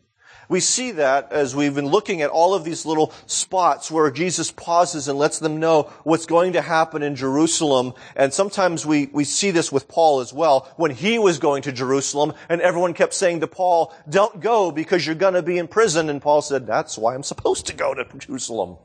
We 0.48 0.60
see 0.60 0.92
that 0.92 1.32
as 1.32 1.56
we've 1.56 1.74
been 1.74 1.88
looking 1.88 2.22
at 2.22 2.30
all 2.30 2.54
of 2.54 2.64
these 2.64 2.86
little 2.86 3.12
spots 3.26 3.90
where 3.90 4.10
Jesus 4.10 4.52
pauses 4.52 5.08
and 5.08 5.18
lets 5.18 5.40
them 5.40 5.58
know 5.58 5.90
what's 6.04 6.26
going 6.26 6.52
to 6.52 6.62
happen 6.62 7.02
in 7.02 7.16
Jerusalem. 7.16 7.94
And 8.14 8.32
sometimes 8.32 8.86
we, 8.86 9.06
we 9.06 9.24
see 9.24 9.50
this 9.50 9.72
with 9.72 9.88
Paul 9.88 10.20
as 10.20 10.32
well. 10.32 10.72
When 10.76 10.92
he 10.92 11.18
was 11.18 11.38
going 11.38 11.62
to 11.62 11.72
Jerusalem 11.72 12.32
and 12.48 12.60
everyone 12.60 12.94
kept 12.94 13.14
saying 13.14 13.40
to 13.40 13.48
Paul, 13.48 13.92
don't 14.08 14.40
go 14.40 14.70
because 14.70 15.04
you're 15.04 15.16
going 15.16 15.34
to 15.34 15.42
be 15.42 15.58
in 15.58 15.66
prison. 15.66 16.08
And 16.08 16.22
Paul 16.22 16.42
said, 16.42 16.66
that's 16.66 16.96
why 16.96 17.14
I'm 17.14 17.24
supposed 17.24 17.66
to 17.66 17.74
go 17.74 17.94
to 17.94 18.04
Jerusalem. 18.18 18.76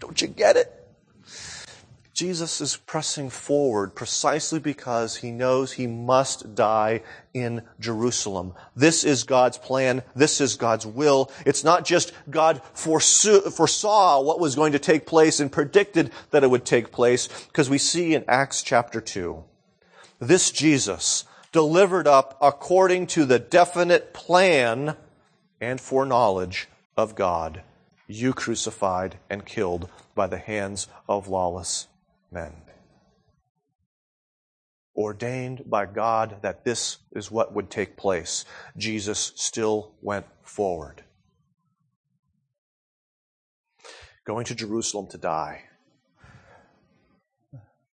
Don't 0.00 0.20
you 0.22 0.28
get 0.28 0.56
it? 0.56 0.72
Jesus 2.18 2.60
is 2.60 2.76
pressing 2.76 3.30
forward 3.30 3.94
precisely 3.94 4.58
because 4.58 5.18
he 5.18 5.30
knows 5.30 5.70
he 5.70 5.86
must 5.86 6.56
die 6.56 7.00
in 7.32 7.62
Jerusalem. 7.78 8.54
This 8.74 9.04
is 9.04 9.22
God's 9.22 9.56
plan. 9.56 10.02
This 10.16 10.40
is 10.40 10.56
God's 10.56 10.84
will. 10.84 11.30
It's 11.46 11.62
not 11.62 11.84
just 11.84 12.12
God 12.28 12.60
foresaw 12.74 14.20
what 14.20 14.40
was 14.40 14.56
going 14.56 14.72
to 14.72 14.80
take 14.80 15.06
place 15.06 15.38
and 15.38 15.52
predicted 15.52 16.10
that 16.32 16.42
it 16.42 16.50
would 16.50 16.64
take 16.64 16.90
place, 16.90 17.28
because 17.46 17.70
we 17.70 17.78
see 17.78 18.16
in 18.16 18.24
Acts 18.26 18.64
chapter 18.64 19.00
2, 19.00 19.44
this 20.18 20.50
Jesus 20.50 21.24
delivered 21.52 22.08
up 22.08 22.36
according 22.42 23.06
to 23.06 23.26
the 23.26 23.38
definite 23.38 24.12
plan 24.12 24.96
and 25.60 25.80
foreknowledge 25.80 26.66
of 26.96 27.14
God, 27.14 27.62
you 28.08 28.32
crucified 28.32 29.18
and 29.30 29.46
killed 29.46 29.88
by 30.16 30.26
the 30.26 30.38
hands 30.38 30.88
of 31.08 31.28
lawless 31.28 31.86
men. 32.30 32.52
Ordained 34.96 35.62
by 35.66 35.86
God 35.86 36.42
that 36.42 36.64
this 36.64 36.98
is 37.12 37.30
what 37.30 37.54
would 37.54 37.70
take 37.70 37.96
place, 37.96 38.44
Jesus 38.76 39.32
still 39.36 39.92
went 40.02 40.26
forward. 40.42 41.04
Going 44.24 44.44
to 44.46 44.54
Jerusalem 44.54 45.06
to 45.08 45.18
die. 45.18 45.64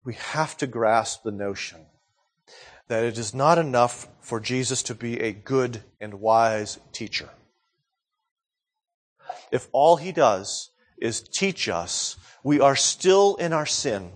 We 0.04 0.16
have 0.16 0.58
to 0.58 0.68
grasp 0.68 1.24
the 1.24 1.32
notion 1.32 1.86
that 2.88 3.04
it 3.04 3.18
is 3.18 3.34
not 3.34 3.58
enough 3.58 4.08
for 4.22 4.40
Jesus 4.40 4.84
to 4.84 4.96
be 4.96 5.20
a 5.20 5.32
good 5.32 5.84
and 6.00 6.16
wise 6.16 6.80
teacher. 6.92 7.30
If 9.52 9.68
all 9.72 9.98
he 9.98 10.12
does 10.12 10.72
is 10.98 11.22
teach 11.22 11.70
us, 11.70 12.18
we 12.44 12.60
are 12.60 12.76
still 12.76 13.36
in 13.36 13.54
our 13.54 13.66
sin 13.66 14.12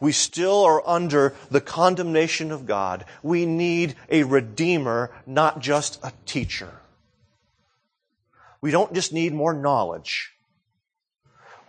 we 0.00 0.12
still 0.12 0.64
are 0.64 0.86
under 0.88 1.34
the 1.50 1.60
condemnation 1.60 2.50
of 2.50 2.66
God. 2.66 3.04
We 3.22 3.46
need 3.46 3.94
a 4.08 4.24
redeemer, 4.24 5.12
not 5.26 5.60
just 5.60 5.98
a 6.02 6.12
teacher. 6.26 6.72
We 8.60 8.70
don't 8.70 8.92
just 8.94 9.12
need 9.12 9.32
more 9.32 9.54
knowledge. 9.54 10.32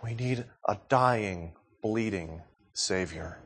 We 0.02 0.14
need 0.14 0.44
a 0.66 0.78
dying, 0.88 1.52
bleeding 1.82 2.42
Savior. 2.72 3.38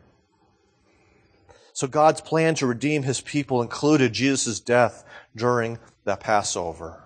So 1.72 1.86
God's 1.86 2.20
plan 2.20 2.54
to 2.56 2.66
redeem 2.66 3.02
his 3.02 3.20
people 3.20 3.60
included 3.60 4.12
Jesus' 4.12 4.60
death 4.60 5.04
during 5.34 5.78
the 6.04 6.16
Passover. 6.16 7.02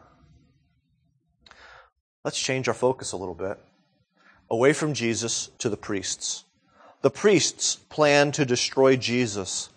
Let's 2.24 2.38
change 2.38 2.68
our 2.68 2.74
focus 2.74 3.12
a 3.12 3.16
little 3.16 3.34
bit. 3.34 3.58
Away 4.48 4.72
from 4.72 4.94
Jesus 4.94 5.50
to 5.58 5.68
the 5.68 5.76
priests 5.76 6.44
the 7.02 7.10
priests 7.10 7.76
planned 7.88 8.34
to 8.34 8.44
destroy 8.44 8.96
Jesus 8.96 9.70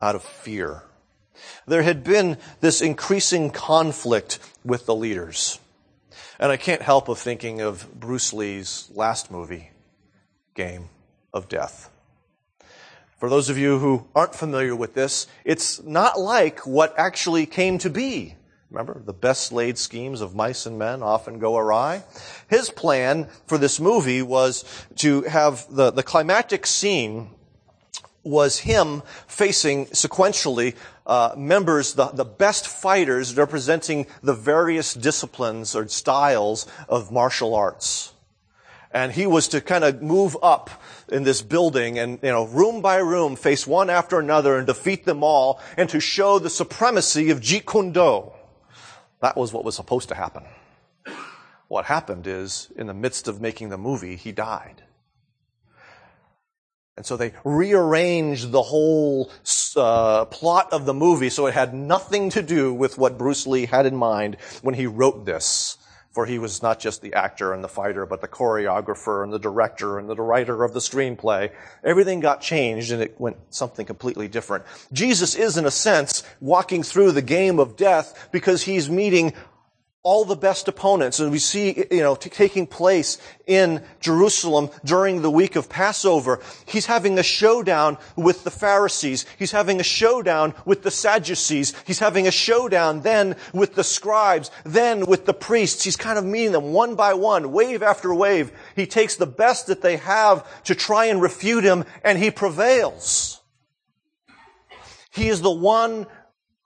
out 0.00 0.14
of 0.14 0.22
fear. 0.22 0.82
There 1.66 1.82
had 1.82 2.04
been 2.04 2.38
this 2.60 2.80
increasing 2.80 3.50
conflict 3.50 4.38
with 4.64 4.86
the 4.86 4.94
leaders. 4.94 5.58
And 6.38 6.50
I 6.50 6.56
can't 6.56 6.82
help 6.82 7.08
of 7.08 7.18
thinking 7.18 7.60
of 7.60 7.88
Bruce 7.98 8.32
Lee's 8.32 8.90
last 8.94 9.30
movie, 9.30 9.70
Game 10.54 10.88
of 11.32 11.48
Death. 11.48 11.90
For 13.18 13.30
those 13.30 13.48
of 13.48 13.56
you 13.56 13.78
who 13.78 14.06
aren't 14.14 14.34
familiar 14.34 14.74
with 14.74 14.94
this, 14.94 15.26
it's 15.44 15.82
not 15.82 16.18
like 16.18 16.66
what 16.66 16.94
actually 16.98 17.46
came 17.46 17.78
to 17.78 17.90
be 17.90 18.36
Remember, 18.74 19.00
the 19.06 19.12
best 19.12 19.52
laid 19.52 19.78
schemes 19.78 20.20
of 20.20 20.34
mice 20.34 20.66
and 20.66 20.76
men 20.76 21.00
often 21.00 21.38
go 21.38 21.56
awry. 21.56 22.02
His 22.48 22.70
plan 22.70 23.28
for 23.46 23.56
this 23.56 23.78
movie 23.78 24.20
was 24.20 24.64
to 24.96 25.22
have 25.22 25.64
the, 25.70 25.92
the 25.92 26.02
climactic 26.02 26.66
scene 26.66 27.30
was 28.24 28.58
him 28.58 29.04
facing 29.28 29.86
sequentially 29.86 30.74
uh, 31.06 31.34
members, 31.36 31.94
the, 31.94 32.06
the 32.06 32.24
best 32.24 32.66
fighters 32.66 33.36
representing 33.36 34.08
the 34.24 34.34
various 34.34 34.92
disciplines 34.92 35.76
or 35.76 35.86
styles 35.86 36.66
of 36.88 37.12
martial 37.12 37.54
arts. 37.54 38.12
And 38.90 39.12
he 39.12 39.28
was 39.28 39.46
to 39.48 39.60
kind 39.60 39.84
of 39.84 40.02
move 40.02 40.36
up 40.42 40.82
in 41.08 41.22
this 41.22 41.42
building 41.42 41.96
and, 41.96 42.18
you 42.24 42.30
know, 42.30 42.46
room 42.46 42.82
by 42.82 42.96
room, 42.96 43.36
face 43.36 43.68
one 43.68 43.88
after 43.88 44.18
another 44.18 44.56
and 44.56 44.66
defeat 44.66 45.04
them 45.04 45.22
all 45.22 45.60
and 45.76 45.88
to 45.90 46.00
show 46.00 46.40
the 46.40 46.50
supremacy 46.50 47.30
of 47.30 47.38
Jeet 47.38 47.70
Kune 47.70 47.92
Do 47.92 48.32
That 49.24 49.38
was 49.38 49.54
what 49.54 49.64
was 49.64 49.74
supposed 49.74 50.10
to 50.10 50.14
happen. 50.14 50.42
What 51.68 51.86
happened 51.86 52.26
is, 52.26 52.70
in 52.76 52.88
the 52.88 52.92
midst 52.92 53.26
of 53.26 53.40
making 53.40 53.70
the 53.70 53.78
movie, 53.78 54.16
he 54.16 54.32
died. 54.32 54.82
And 56.98 57.06
so 57.06 57.16
they 57.16 57.32
rearranged 57.42 58.52
the 58.52 58.60
whole 58.60 59.30
uh, 59.76 60.26
plot 60.26 60.74
of 60.74 60.84
the 60.84 60.92
movie 60.92 61.30
so 61.30 61.46
it 61.46 61.54
had 61.54 61.72
nothing 61.72 62.28
to 62.30 62.42
do 62.42 62.74
with 62.74 62.98
what 62.98 63.16
Bruce 63.16 63.46
Lee 63.46 63.64
had 63.64 63.86
in 63.86 63.96
mind 63.96 64.36
when 64.60 64.74
he 64.74 64.86
wrote 64.86 65.24
this. 65.24 65.78
For 66.14 66.26
he 66.26 66.38
was 66.38 66.62
not 66.62 66.78
just 66.78 67.02
the 67.02 67.14
actor 67.14 67.52
and 67.52 67.64
the 67.64 67.68
fighter, 67.68 68.06
but 68.06 68.20
the 68.20 68.28
choreographer 68.28 69.24
and 69.24 69.32
the 69.32 69.38
director 69.38 69.98
and 69.98 70.08
the 70.08 70.14
writer 70.14 70.62
of 70.62 70.72
the 70.72 70.78
screenplay. 70.78 71.50
Everything 71.82 72.20
got 72.20 72.40
changed 72.40 72.92
and 72.92 73.02
it 73.02 73.20
went 73.20 73.36
something 73.50 73.84
completely 73.84 74.28
different. 74.28 74.64
Jesus 74.92 75.34
is, 75.34 75.56
in 75.56 75.66
a 75.66 75.72
sense, 75.72 76.22
walking 76.40 76.84
through 76.84 77.10
the 77.12 77.22
game 77.22 77.58
of 77.58 77.76
death 77.76 78.28
because 78.30 78.62
he's 78.62 78.88
meeting 78.88 79.34
all 80.04 80.26
the 80.26 80.36
best 80.36 80.68
opponents. 80.68 81.18
And 81.18 81.32
we 81.32 81.38
see, 81.38 81.86
you 81.90 82.02
know, 82.02 82.14
t- 82.14 82.28
taking 82.28 82.66
place 82.66 83.16
in 83.46 83.82
Jerusalem 84.00 84.68
during 84.84 85.22
the 85.22 85.30
week 85.30 85.56
of 85.56 85.70
Passover. 85.70 86.40
He's 86.66 86.84
having 86.84 87.18
a 87.18 87.22
showdown 87.22 87.96
with 88.14 88.44
the 88.44 88.50
Pharisees. 88.50 89.24
He's 89.38 89.52
having 89.52 89.80
a 89.80 89.84
showdown 89.84 90.52
with 90.66 90.82
the 90.82 90.90
Sadducees. 90.90 91.72
He's 91.86 92.00
having 92.00 92.26
a 92.26 92.30
showdown 92.30 93.00
then 93.00 93.36
with 93.54 93.76
the 93.76 93.82
scribes, 93.82 94.50
then 94.62 95.06
with 95.06 95.24
the 95.24 95.32
priests. 95.32 95.84
He's 95.84 95.96
kind 95.96 96.18
of 96.18 96.24
meeting 96.24 96.52
them 96.52 96.74
one 96.74 96.96
by 96.96 97.14
one, 97.14 97.50
wave 97.50 97.82
after 97.82 98.14
wave. 98.14 98.52
He 98.76 98.86
takes 98.86 99.16
the 99.16 99.26
best 99.26 99.68
that 99.68 99.80
they 99.80 99.96
have 99.96 100.46
to 100.64 100.74
try 100.74 101.06
and 101.06 101.22
refute 101.22 101.64
him, 101.64 101.86
and 102.04 102.18
he 102.18 102.30
prevails. 102.30 103.40
He 105.10 105.28
is 105.28 105.40
the 105.40 105.50
one 105.50 106.06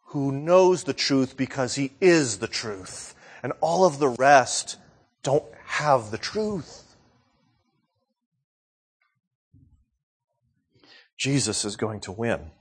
who 0.07 0.33
knows 0.33 0.83
the 0.83 0.95
truth 0.95 1.37
because 1.37 1.77
he 1.77 1.93
is 2.01 2.39
the 2.39 2.49
truth 2.49 3.15
and 3.43 3.53
all 3.61 3.85
of 3.85 3.99
the 3.99 4.09
rest 4.09 4.77
don't 5.23 5.45
have 5.65 6.11
the 6.11 6.19
truth. 6.19 6.97
Jesus 11.17 11.65
is 11.65 11.77
going 11.77 12.01
to 12.01 12.13
win. 12.13 12.53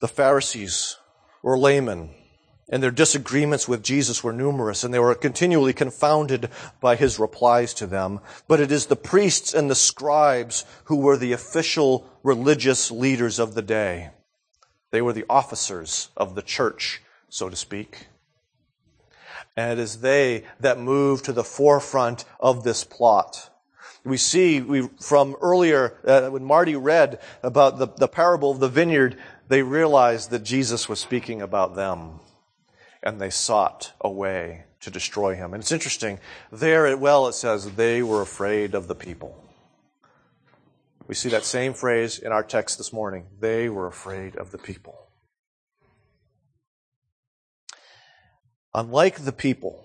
The 0.00 0.08
Pharisees 0.08 0.96
were 1.42 1.58
laymen, 1.58 2.10
and 2.68 2.82
their 2.82 2.90
disagreements 2.90 3.68
with 3.68 3.82
Jesus 3.82 4.24
were 4.24 4.32
numerous, 4.32 4.82
and 4.82 4.92
they 4.92 4.98
were 4.98 5.14
continually 5.14 5.72
confounded 5.72 6.50
by 6.80 6.96
his 6.96 7.18
replies 7.18 7.72
to 7.74 7.86
them. 7.86 8.20
But 8.48 8.60
it 8.60 8.72
is 8.72 8.86
the 8.86 8.96
priests 8.96 9.54
and 9.54 9.70
the 9.70 9.74
scribes 9.74 10.64
who 10.84 10.96
were 10.96 11.16
the 11.16 11.32
official 11.32 12.06
religious 12.22 12.90
leaders 12.90 13.38
of 13.38 13.54
the 13.54 13.62
day. 13.62 14.10
They 14.90 15.02
were 15.02 15.12
the 15.12 15.26
officers 15.28 16.08
of 16.16 16.34
the 16.34 16.42
church, 16.42 17.02
so 17.28 17.48
to 17.48 17.56
speak. 17.56 18.06
And 19.60 19.78
it 19.78 19.82
is 19.82 20.00
they 20.00 20.44
that 20.60 20.78
move 20.78 21.22
to 21.24 21.34
the 21.34 21.44
forefront 21.44 22.24
of 22.40 22.64
this 22.64 22.82
plot. 22.82 23.50
We 24.04 24.16
see 24.16 24.62
we, 24.62 24.88
from 24.98 25.36
earlier, 25.42 25.98
uh, 26.06 26.30
when 26.30 26.44
Marty 26.44 26.76
read 26.76 27.20
about 27.42 27.76
the, 27.78 27.88
the 27.88 28.08
parable 28.08 28.50
of 28.50 28.58
the 28.58 28.70
vineyard, 28.70 29.18
they 29.48 29.62
realized 29.62 30.30
that 30.30 30.44
Jesus 30.44 30.88
was 30.88 30.98
speaking 30.98 31.42
about 31.42 31.74
them. 31.74 32.20
And 33.02 33.20
they 33.20 33.28
sought 33.28 33.92
a 34.00 34.10
way 34.10 34.64
to 34.80 34.90
destroy 34.90 35.34
him. 35.34 35.52
And 35.52 35.62
it's 35.62 35.72
interesting. 35.72 36.20
There, 36.50 36.96
well, 36.96 37.28
it 37.28 37.34
says 37.34 37.72
they 37.72 38.02
were 38.02 38.22
afraid 38.22 38.74
of 38.74 38.88
the 38.88 38.94
people. 38.94 39.44
We 41.06 41.14
see 41.14 41.28
that 41.30 41.44
same 41.44 41.74
phrase 41.74 42.18
in 42.18 42.32
our 42.32 42.42
text 42.42 42.78
this 42.78 42.94
morning. 42.94 43.26
They 43.40 43.68
were 43.68 43.88
afraid 43.88 44.36
of 44.36 44.52
the 44.52 44.58
people. 44.58 45.09
Unlike 48.72 49.24
the 49.24 49.32
people, 49.32 49.84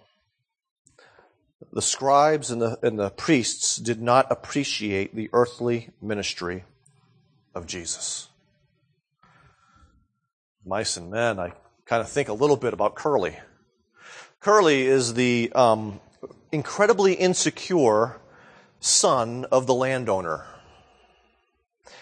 the 1.74 1.82
scribes 1.82 2.52
and 2.52 2.62
the, 2.62 2.78
and 2.84 3.00
the 3.00 3.10
priests 3.10 3.78
did 3.78 4.02
not 4.02 4.32
appreciate 4.32 5.16
the 5.16 5.30
earthly 5.34 5.90
ministry 6.02 6.66
of 7.56 7.66
Jesus. 7.66 8.28
Mice 10.66 10.98
and 10.98 11.10
men, 11.10 11.40
I 11.40 11.54
kind 11.86 12.02
of 12.02 12.10
think 12.10 12.30
a 12.30 12.34
little 12.34 12.58
bit 12.58 12.74
about 12.74 12.96
Curley. 12.96 13.38
Curley 14.40 14.84
is 14.84 15.16
the 15.16 15.52
um, 15.56 16.00
incredibly 16.52 17.14
insecure 17.14 18.20
son 18.80 19.46
of 19.52 19.66
the 19.66 19.74
landowner. 19.74 20.46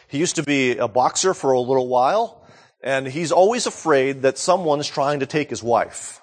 He 0.08 0.18
used 0.18 0.36
to 0.36 0.44
be 0.44 0.78
a 0.78 0.88
boxer 0.88 1.34
for 1.34 1.54
a 1.54 1.60
little 1.60 1.88
while, 1.88 2.46
and 2.82 3.08
he's 3.08 3.32
always 3.32 3.66
afraid 3.66 4.24
that 4.24 4.38
someone's 4.38 4.88
trying 4.88 5.22
to 5.22 5.26
take 5.26 5.50
his 5.50 5.64
wife. 5.64 6.22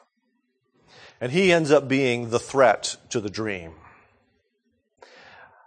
And 1.20 1.32
he 1.32 1.52
ends 1.52 1.70
up 1.70 1.86
being 1.86 2.30
the 2.30 2.38
threat 2.38 2.96
to 3.10 3.20
the 3.20 3.28
dream 3.28 3.74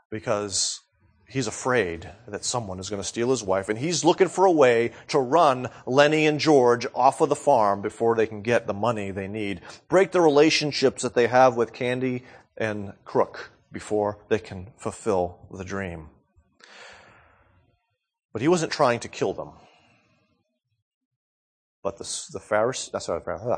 because 0.10 0.82
he's 1.28 1.48
afraid 1.48 2.10
that 2.28 2.46
someone 2.46 2.80
is 2.80 2.90
going 2.90 3.02
to 3.02 3.08
steal 3.08 3.30
his 3.30 3.44
wife 3.44 3.70
and 3.70 3.78
he's 3.78 4.04
looking 4.04 4.28
for 4.28 4.46
a 4.46 4.52
way 4.52 4.92
to 5.08 5.20
run 5.20 5.70
Lennie 5.86 6.28
and 6.28 6.40
George 6.40 6.86
off 6.94 7.22
of 7.22 7.30
the 7.30 7.36
farm 7.36 7.82
before 7.82 8.16
they 8.16 8.28
can 8.28 8.42
get 8.42 8.68
the 8.68 8.74
money 8.74 9.12
they 9.12 9.28
need. 9.28 9.62
Break 9.90 10.12
the 10.12 10.22
relationships 10.22 11.02
that 11.04 11.14
they 11.14 11.28
have 11.28 11.56
with 11.56 11.74
Candy 11.74 12.24
and 12.58 12.94
Crook 13.06 13.52
before 13.72 14.20
they 14.30 14.40
can 14.40 14.72
fulfill 14.78 15.40
the 15.52 15.66
dream. 15.66 16.10
But 18.32 18.42
he 18.42 18.48
wasn't 18.48 18.72
trying 18.72 19.00
to 19.02 19.08
kill 19.08 19.34
them. 19.34 19.52
But 21.84 21.98
the, 21.98 22.28
the 22.32 22.40
Pharisees, 22.40 22.94
uh, 22.94 23.00
sorry, 23.00 23.22
uh, 23.28 23.58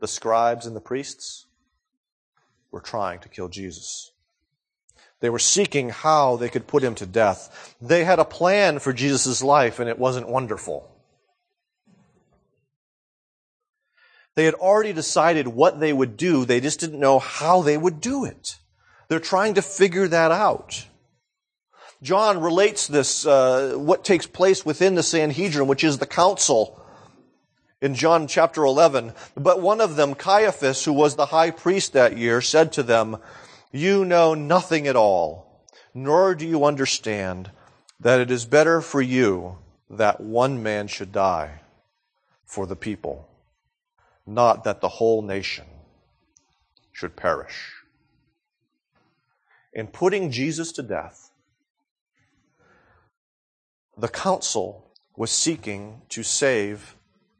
the 0.00 0.08
scribes 0.08 0.66
and 0.66 0.76
the 0.76 0.80
priests 0.80 1.46
were 2.70 2.80
trying 2.80 3.20
to 3.20 3.28
kill 3.28 3.48
Jesus. 3.48 4.12
They 5.20 5.30
were 5.30 5.38
seeking 5.38 5.88
how 5.88 6.36
they 6.36 6.48
could 6.48 6.66
put 6.66 6.82
him 6.82 6.94
to 6.96 7.06
death. 7.06 7.74
They 7.80 8.04
had 8.04 8.18
a 8.18 8.24
plan 8.24 8.78
for 8.78 8.92
Jesus' 8.92 9.42
life, 9.42 9.78
and 9.78 9.88
it 9.88 9.98
wasn't 9.98 10.28
wonderful. 10.28 10.90
They 14.34 14.44
had 14.44 14.54
already 14.54 14.92
decided 14.92 15.48
what 15.48 15.80
they 15.80 15.92
would 15.92 16.18
do, 16.18 16.44
they 16.44 16.60
just 16.60 16.80
didn't 16.80 17.00
know 17.00 17.18
how 17.18 17.62
they 17.62 17.78
would 17.78 18.00
do 18.02 18.26
it. 18.26 18.58
They're 19.08 19.20
trying 19.20 19.54
to 19.54 19.62
figure 19.62 20.06
that 20.08 20.30
out. 20.30 20.86
John 22.02 22.42
relates 22.42 22.86
this, 22.86 23.26
uh, 23.26 23.74
what 23.76 24.04
takes 24.04 24.26
place 24.26 24.66
within 24.66 24.94
the 24.94 25.02
Sanhedrin, 25.02 25.66
which 25.66 25.82
is 25.82 25.96
the 25.96 26.06
council 26.06 26.78
in 27.80 27.94
John 27.94 28.26
chapter 28.26 28.64
11. 28.64 29.12
But 29.36 29.60
one 29.60 29.80
of 29.80 29.96
them, 29.96 30.14
Caiaphas, 30.14 30.84
who 30.84 30.92
was 30.92 31.16
the 31.16 31.26
high 31.26 31.50
priest 31.50 31.92
that 31.92 32.16
year, 32.16 32.40
said 32.40 32.72
to 32.72 32.82
them, 32.82 33.18
You 33.72 34.04
know 34.04 34.34
nothing 34.34 34.86
at 34.86 34.96
all, 34.96 35.64
nor 35.94 36.34
do 36.34 36.46
you 36.46 36.64
understand 36.64 37.50
that 38.00 38.20
it 38.20 38.30
is 38.30 38.44
better 38.44 38.80
for 38.80 39.00
you 39.00 39.58
that 39.88 40.20
one 40.20 40.62
man 40.62 40.88
should 40.88 41.12
die 41.12 41.60
for 42.44 42.66
the 42.66 42.76
people, 42.76 43.28
not 44.26 44.64
that 44.64 44.80
the 44.80 44.88
whole 44.88 45.22
nation 45.22 45.66
should 46.92 47.16
perish. 47.16 47.72
In 49.72 49.86
putting 49.86 50.30
Jesus 50.30 50.72
to 50.72 50.82
death, 50.82 51.30
the 53.96 54.08
council 54.08 54.90
was 55.16 55.30
seeking 55.30 56.02
to 56.10 56.22
save 56.22 56.95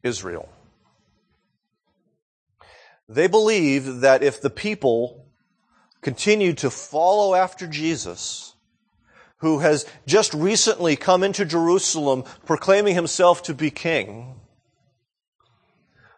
Israel. 0.07 0.49
They 3.09 3.27
believed 3.27 4.01
that 4.01 4.23
if 4.23 4.41
the 4.41 4.51
people 4.51 5.27
continued 6.01 6.59
to 6.59 6.71
follow 6.71 7.35
after 7.35 7.67
Jesus, 7.67 8.55
who 9.39 9.59
has 9.59 9.87
just 10.07 10.33
recently 10.35 10.97
come 10.97 11.23
into 11.23 11.45
Jerusalem 11.45 12.25
proclaiming 12.45 12.95
himself 12.95 13.43
to 13.45 13.55
be 13.55 13.71
king, 13.71 14.41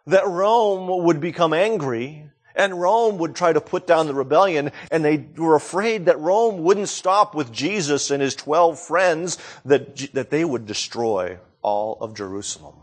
that 0.07 0.27
Rome 0.27 1.03
would 1.05 1.19
become 1.19 1.53
angry 1.53 2.25
and 2.55 2.81
Rome 2.81 3.19
would 3.19 3.35
try 3.35 3.53
to 3.53 3.61
put 3.61 3.87
down 3.87 4.07
the 4.07 4.13
rebellion, 4.13 4.71
and 4.91 5.05
they 5.05 5.27
were 5.37 5.55
afraid 5.55 6.05
that 6.05 6.19
Rome 6.19 6.63
wouldn't 6.63 6.89
stop 6.89 7.33
with 7.33 7.53
Jesus 7.53 8.11
and 8.11 8.21
his 8.21 8.35
12 8.35 8.77
friends, 8.79 9.37
that, 9.63 10.11
that 10.13 10.29
they 10.29 10.43
would 10.43 10.65
destroy 10.65 11.37
all 11.61 11.97
of 12.01 12.15
Jerusalem 12.15 12.75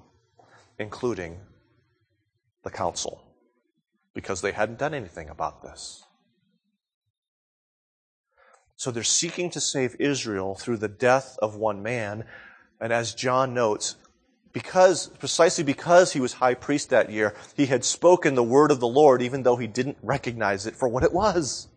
including 0.79 1.39
the 2.65 2.71
council, 2.71 3.23
because 4.15 4.41
they 4.41 4.53
hadn't 4.53 4.79
done 4.79 4.95
anything 4.95 5.29
about 5.29 5.63
this. 5.63 6.05
So 8.77 8.91
they're 8.91 9.03
seeking 9.03 9.51
to 9.51 9.61
save 9.61 9.97
Israel 9.99 10.55
through 10.55 10.77
the 10.77 10.89
death 10.89 11.39
of 11.41 11.57
one 11.57 11.83
man. 11.83 12.25
And 12.79 12.93
as 12.93 13.15
John 13.15 13.55
notes, 13.55 13.97
because, 14.53 15.09
precisely 15.09 15.65
because 15.65 16.13
he 16.13 16.21
was 16.21 16.35
high 16.35 16.55
priest 16.55 16.91
that 16.91 17.11
year, 17.11 17.35
he 17.57 17.67
had 17.67 17.85
spoken 17.85 18.35
the 18.35 18.43
word 18.43 18.71
of 18.71 18.81
the 18.81 18.87
Lord 18.87 19.23
even 19.23 19.43
though 19.43 19.57
he 19.57 19.67
didn't 19.67 19.99
recognize 20.03 20.67
it 20.67 20.77
for 20.77 20.89
what 20.89 21.03
it 21.03 21.13
was. 21.13 21.69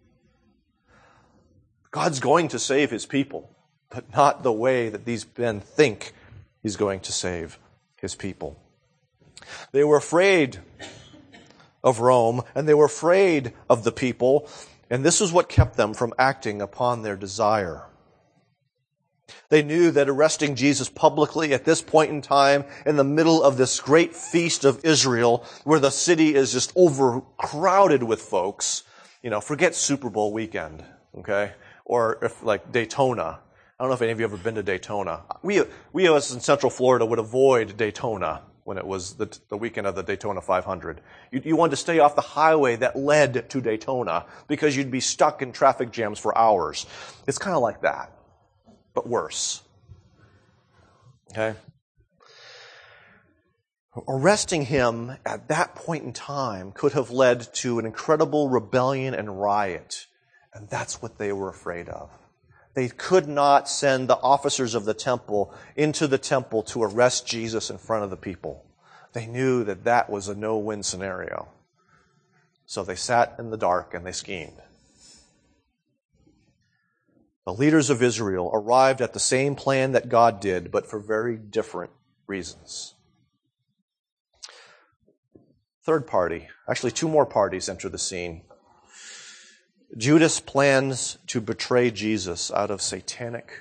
God's 1.92 2.20
going 2.20 2.50
to 2.50 2.60
save 2.60 2.92
his 2.92 3.06
people, 3.06 3.50
but 3.90 4.14
not 4.14 4.44
the 4.44 4.52
way 4.54 4.90
that 4.90 5.06
these 5.06 5.26
men 5.38 5.60
think 5.62 6.14
he's 6.62 6.76
going 6.76 7.00
to 7.02 7.12
save 7.12 7.58
his 7.96 8.14
people. 8.14 8.62
They 9.72 9.84
were 9.84 9.98
afraid 9.98 10.60
of 11.84 12.00
Rome, 12.00 12.44
and 12.56 12.68
they 12.68 12.74
were 12.74 12.86
afraid 12.86 13.54
of 13.70 13.84
the 13.84 13.92
people, 13.92 14.50
and 14.90 15.04
this 15.04 15.22
is 15.22 15.32
what 15.32 15.50
kept 15.50 15.78
them 15.78 15.94
from 15.94 16.14
acting 16.18 16.62
upon 16.62 17.02
their 17.02 17.16
desire. 17.16 17.86
They 19.50 19.64
knew 19.64 19.92
that 19.92 20.10
arresting 20.10 20.56
Jesus 20.56 20.90
publicly 20.90 21.54
at 21.54 21.66
this 21.66 21.82
point 21.82 22.12
in 22.12 22.22
time, 22.22 22.66
in 22.86 22.96
the 22.96 23.04
middle 23.04 23.44
of 23.44 23.58
this 23.58 23.80
great 23.80 24.16
feast 24.16 24.66
of 24.66 24.84
Israel, 24.84 25.44
where 25.64 25.80
the 25.80 25.90
city 25.90 26.36
is 26.36 26.52
just 26.52 26.72
overcrowded 26.76 28.04
with 28.04 28.22
folks, 28.22 28.84
you 29.24 29.30
know, 29.30 29.42
forget 29.42 29.76
Super 29.76 30.10
Bowl 30.10 30.34
weekend, 30.34 30.84
okay? 31.18 31.54
Or 31.86 32.24
if 32.24 32.44
like 32.44 32.72
Daytona. 32.72 33.40
I 33.80 33.84
don't 33.84 33.90
know 33.90 33.96
if 33.96 34.02
any 34.02 34.12
of 34.12 34.20
you 34.20 34.24
have 34.24 34.34
ever 34.34 34.44
been 34.44 34.56
to 34.56 34.64
Daytona. 34.64 35.24
We, 35.42 35.64
we 35.94 36.08
of 36.08 36.16
us 36.16 36.34
in 36.34 36.42
Central 36.42 36.70
Florida 36.70 37.06
would 37.06 37.20
avoid 37.20 37.78
Daytona 37.78 38.42
when 38.70 38.78
it 38.78 38.86
was 38.86 39.16
the, 39.16 39.36
the 39.50 39.58
weekend 39.58 39.88
of 39.88 39.96
the 39.96 40.04
Daytona 40.04 40.42
500. 40.42 41.02
You, 41.32 41.42
you 41.44 41.56
wanted 41.56 41.72
to 41.72 41.78
stay 41.78 41.98
off 41.98 42.14
the 42.14 42.22
highway 42.22 42.76
that 42.76 42.96
led 42.96 43.50
to 43.50 43.62
Daytona 43.62 44.28
because 44.48 44.78
you'd 44.78 44.92
be 44.92 45.00
stuck 45.00 45.42
in 45.42 45.52
traffic 45.52 45.90
jams 45.90 46.20
for 46.20 46.38
hours. 46.38 46.86
It's 47.26 47.40
kind 47.40 47.56
of 47.56 47.64
like 47.64 47.82
that, 47.82 48.12
but 48.94 49.10
worse. 49.10 49.64
Okay? 51.32 51.56
Arresting 54.08 54.66
him 54.66 55.18
at 55.26 55.48
that 55.48 55.74
point 55.74 56.04
in 56.04 56.14
time 56.14 56.72
could 56.72 56.94
have 56.94 57.10
led 57.10 57.52
to 57.56 57.80
an 57.80 57.88
incredible 57.88 58.50
rebellion 58.50 59.16
and 59.16 59.42
riot. 59.42 60.06
And 60.54 60.70
that's 60.70 61.02
what 61.02 61.18
they 61.18 61.34
were 61.34 61.50
afraid 61.50 61.90
of. 61.90 62.12
They 62.74 62.90
could 62.90 63.28
not 63.28 63.68
send 63.68 64.08
the 64.08 64.18
officers 64.18 64.76
of 64.76 64.86
the 64.86 64.94
temple 64.94 65.54
into 65.76 66.08
the 66.08 66.18
temple 66.18 66.64
to 66.64 66.84
arrest 66.84 67.28
Jesus 67.28 67.70
in 67.70 67.78
front 67.78 68.04
of 68.04 68.10
the 68.10 68.18
people. 68.18 68.66
They 69.14 69.26
knew 69.26 69.64
that 69.64 69.84
that 69.86 70.10
was 70.10 70.28
a 70.28 70.36
no 70.36 70.58
win 70.58 70.84
scenario. 70.84 71.50
So 72.66 72.84
they 72.84 72.96
sat 72.96 73.36
in 73.40 73.50
the 73.50 73.58
dark 73.58 73.94
and 73.94 74.06
they 74.06 74.12
schemed. 74.12 74.62
The 77.46 77.54
leaders 77.54 77.90
of 77.90 78.04
Israel 78.04 78.52
arrived 78.54 79.02
at 79.02 79.14
the 79.14 79.20
same 79.20 79.56
plan 79.56 79.94
that 79.94 80.08
God 80.08 80.40
did, 80.40 80.70
but 80.70 80.86
for 80.86 81.00
very 81.00 81.36
different 81.36 81.92
reasons. 82.28 82.94
Third 85.84 86.06
party, 86.06 86.48
actually, 86.70 86.92
two 86.92 87.08
more 87.08 87.26
parties 87.26 87.68
enter 87.68 87.90
the 87.90 87.98
scene. 87.98 88.44
Judas 89.98 90.40
plans 90.40 91.18
to 91.28 91.42
betray 91.42 91.90
Jesus 91.90 92.52
out 92.52 92.70
of 92.70 92.82
satanic 92.82 93.52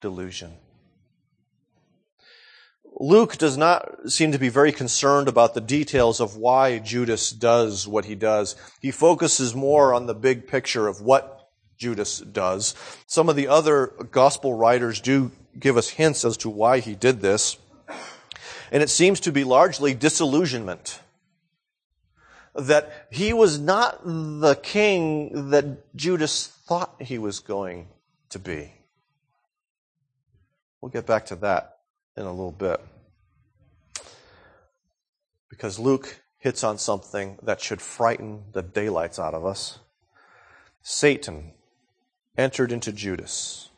delusion. 0.00 0.54
Luke 2.98 3.36
does 3.36 3.58
not 3.58 4.10
seem 4.10 4.32
to 4.32 4.38
be 4.38 4.48
very 4.48 4.72
concerned 4.72 5.28
about 5.28 5.54
the 5.54 5.60
details 5.60 6.20
of 6.20 6.36
why 6.36 6.78
Judas 6.78 7.30
does 7.30 7.86
what 7.86 8.06
he 8.06 8.14
does. 8.14 8.56
He 8.80 8.90
focuses 8.90 9.54
more 9.54 9.92
on 9.92 10.06
the 10.06 10.14
big 10.14 10.46
picture 10.46 10.88
of 10.88 11.02
what 11.02 11.50
Judas 11.76 12.20
does. 12.20 12.74
Some 13.06 13.28
of 13.28 13.36
the 13.36 13.48
other 13.48 13.88
gospel 14.10 14.54
writers 14.54 15.00
do 15.00 15.30
give 15.58 15.76
us 15.76 15.90
hints 15.90 16.24
as 16.24 16.38
to 16.38 16.48
why 16.48 16.78
he 16.78 16.94
did 16.94 17.20
this. 17.20 17.58
And 18.72 18.82
it 18.82 18.88
seems 18.88 19.20
to 19.20 19.32
be 19.32 19.44
largely 19.44 19.94
disillusionment 19.94 21.00
that 22.56 23.06
he 23.10 23.32
was 23.32 23.58
not 23.58 24.04
the 24.04 24.58
king 24.62 25.50
that 25.50 25.94
Judas 25.94 26.46
thought 26.46 26.94
he 27.00 27.18
was 27.18 27.40
going 27.40 27.88
to 28.30 28.38
be. 28.38 28.72
We'll 30.80 30.90
get 30.90 31.06
back 31.06 31.26
to 31.26 31.36
that 31.36 31.78
in 32.16 32.24
a 32.24 32.30
little 32.30 32.52
bit. 32.52 32.80
Because 35.48 35.78
Luke 35.78 36.22
hits 36.38 36.62
on 36.62 36.78
something 36.78 37.38
that 37.42 37.60
should 37.60 37.80
frighten 37.80 38.44
the 38.52 38.62
daylights 38.62 39.18
out 39.18 39.34
of 39.34 39.44
us. 39.44 39.78
Satan 40.82 41.52
entered 42.36 42.72
into 42.72 42.92
Judas. 42.92 43.70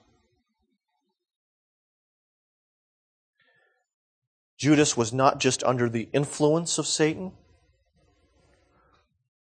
Judas 4.57 4.97
was 4.97 5.13
not 5.13 5.39
just 5.39 5.63
under 5.63 5.89
the 5.89 6.09
influence 6.13 6.79
of 6.79 6.87
Satan 6.87 7.33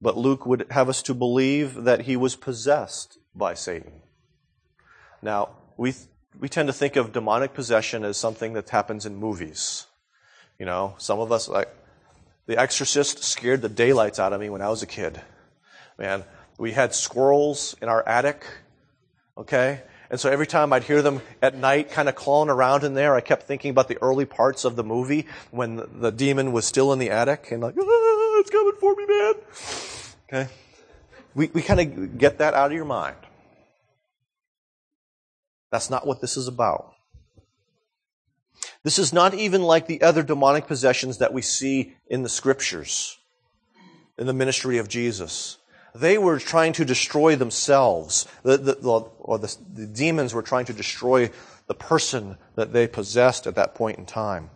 but 0.05 0.19
Luke 0.19 0.45
would 0.45 0.67
have 0.71 0.91
us 0.91 1.01
to 1.05 1.15
believe 1.15 1.85
that 1.85 2.03
he 2.03 2.15
was 2.15 2.37
possessed 2.37 3.17
by 3.35 3.55
Satan. 3.55 4.03
Now, 5.23 5.49
we, 5.79 5.95
we 6.39 6.51
tend 6.51 6.69
to 6.69 6.75
think 6.75 6.97
of 6.97 7.15
demonic 7.15 7.55
possession 7.55 8.05
as 8.05 8.19
something 8.19 8.53
that 8.53 8.69
happens 8.69 9.07
in 9.07 9.17
movies. 9.17 9.87
You 10.59 10.67
know, 10.67 10.95
some 10.99 11.21
of 11.21 11.33
us, 11.33 11.49
like, 11.49 11.75
The 12.45 12.59
Exorcist 12.59 13.25
scared 13.25 13.63
the 13.63 13.71
daylights 13.71 14.19
out 14.19 14.35
of 14.35 14.43
me 14.43 14.51
when 14.51 14.61
I 14.61 14.69
was 14.69 14.83
a 14.83 14.87
kid. 14.87 15.23
Man, 15.99 16.25
we 16.59 16.73
had 16.73 16.95
squirrels 16.95 17.75
in 17.81 17.89
our 17.89 18.07
attic, 18.07 18.45
okay? 19.39 19.81
And 20.11 20.21
so 20.21 20.31
every 20.31 20.47
time 20.47 20.75
I'd 20.75 20.85
hear 20.85 21.01
them 21.01 21.23
at 21.41 21.57
night 21.57 21.91
kind 21.91 22.11
of 22.11 22.15
clawing 22.15 22.51
around 22.51 22.85
in 22.85 22.93
there, 22.93 23.15
I 23.15 23.23
kept 23.23 23.45
thinking 23.45 23.71
about 23.71 23.89
the 23.89 23.97
early 24.03 24.27
parts 24.27 24.67
of 24.67 24.77
the 24.77 24.85
movie 24.85 25.27
when 25.51 25.83
the 25.95 26.13
demon 26.13 26.53
was 26.53 26.67
still 26.67 26.93
in 26.93 26.99
the 26.99 27.11
attic 27.11 27.49
and 27.51 27.63
like, 27.63 27.75
ah, 27.81 28.41
it's 28.41 28.51
coming 28.51 28.75
for 28.79 28.95
me, 28.95 29.07
man. 29.07 29.35
Okay? 30.35 30.51
We, 31.35 31.51
we 31.53 31.63
kind 31.63 31.81
of 31.81 32.19
get 32.19 32.39
that 32.39 32.55
out 32.55 32.67
of 32.67 32.73
your 32.73 32.85
mind. 32.85 33.17
That's 35.71 35.91
not 35.91 36.07
what 36.07 36.21
this 36.21 36.37
is 36.37 36.49
about. 36.49 36.95
This 38.83 38.99
is 38.99 39.13
not 39.13 39.35
even 39.35 39.63
like 39.63 39.87
the 39.87 40.03
other 40.03 40.23
demonic 40.23 40.67
possessions 40.67 41.19
that 41.19 41.33
we 41.33 41.43
see 41.43 41.95
in 42.07 42.23
the 42.23 42.29
scriptures, 42.29 43.19
in 44.19 44.27
the 44.27 44.33
ministry 44.33 44.79
of 44.79 44.89
Jesus. 44.89 45.59
They 45.95 46.19
were 46.19 46.39
trying 46.39 46.73
to 46.75 46.85
destroy 46.85 47.37
themselves. 47.37 48.27
The, 48.43 48.57
the, 48.57 48.75
or 49.19 49.39
the, 49.39 49.57
the 49.73 49.87
demons 49.87 50.35
were 50.35 50.43
trying 50.43 50.67
to 50.67 50.73
destroy 50.73 51.31
the 51.67 51.75
person 51.75 52.37
that 52.57 52.73
they 52.73 52.87
possessed 52.87 53.47
at 53.47 53.55
that 53.55 53.75
point 53.75 53.99
in 53.99 54.07
time. 54.07 54.51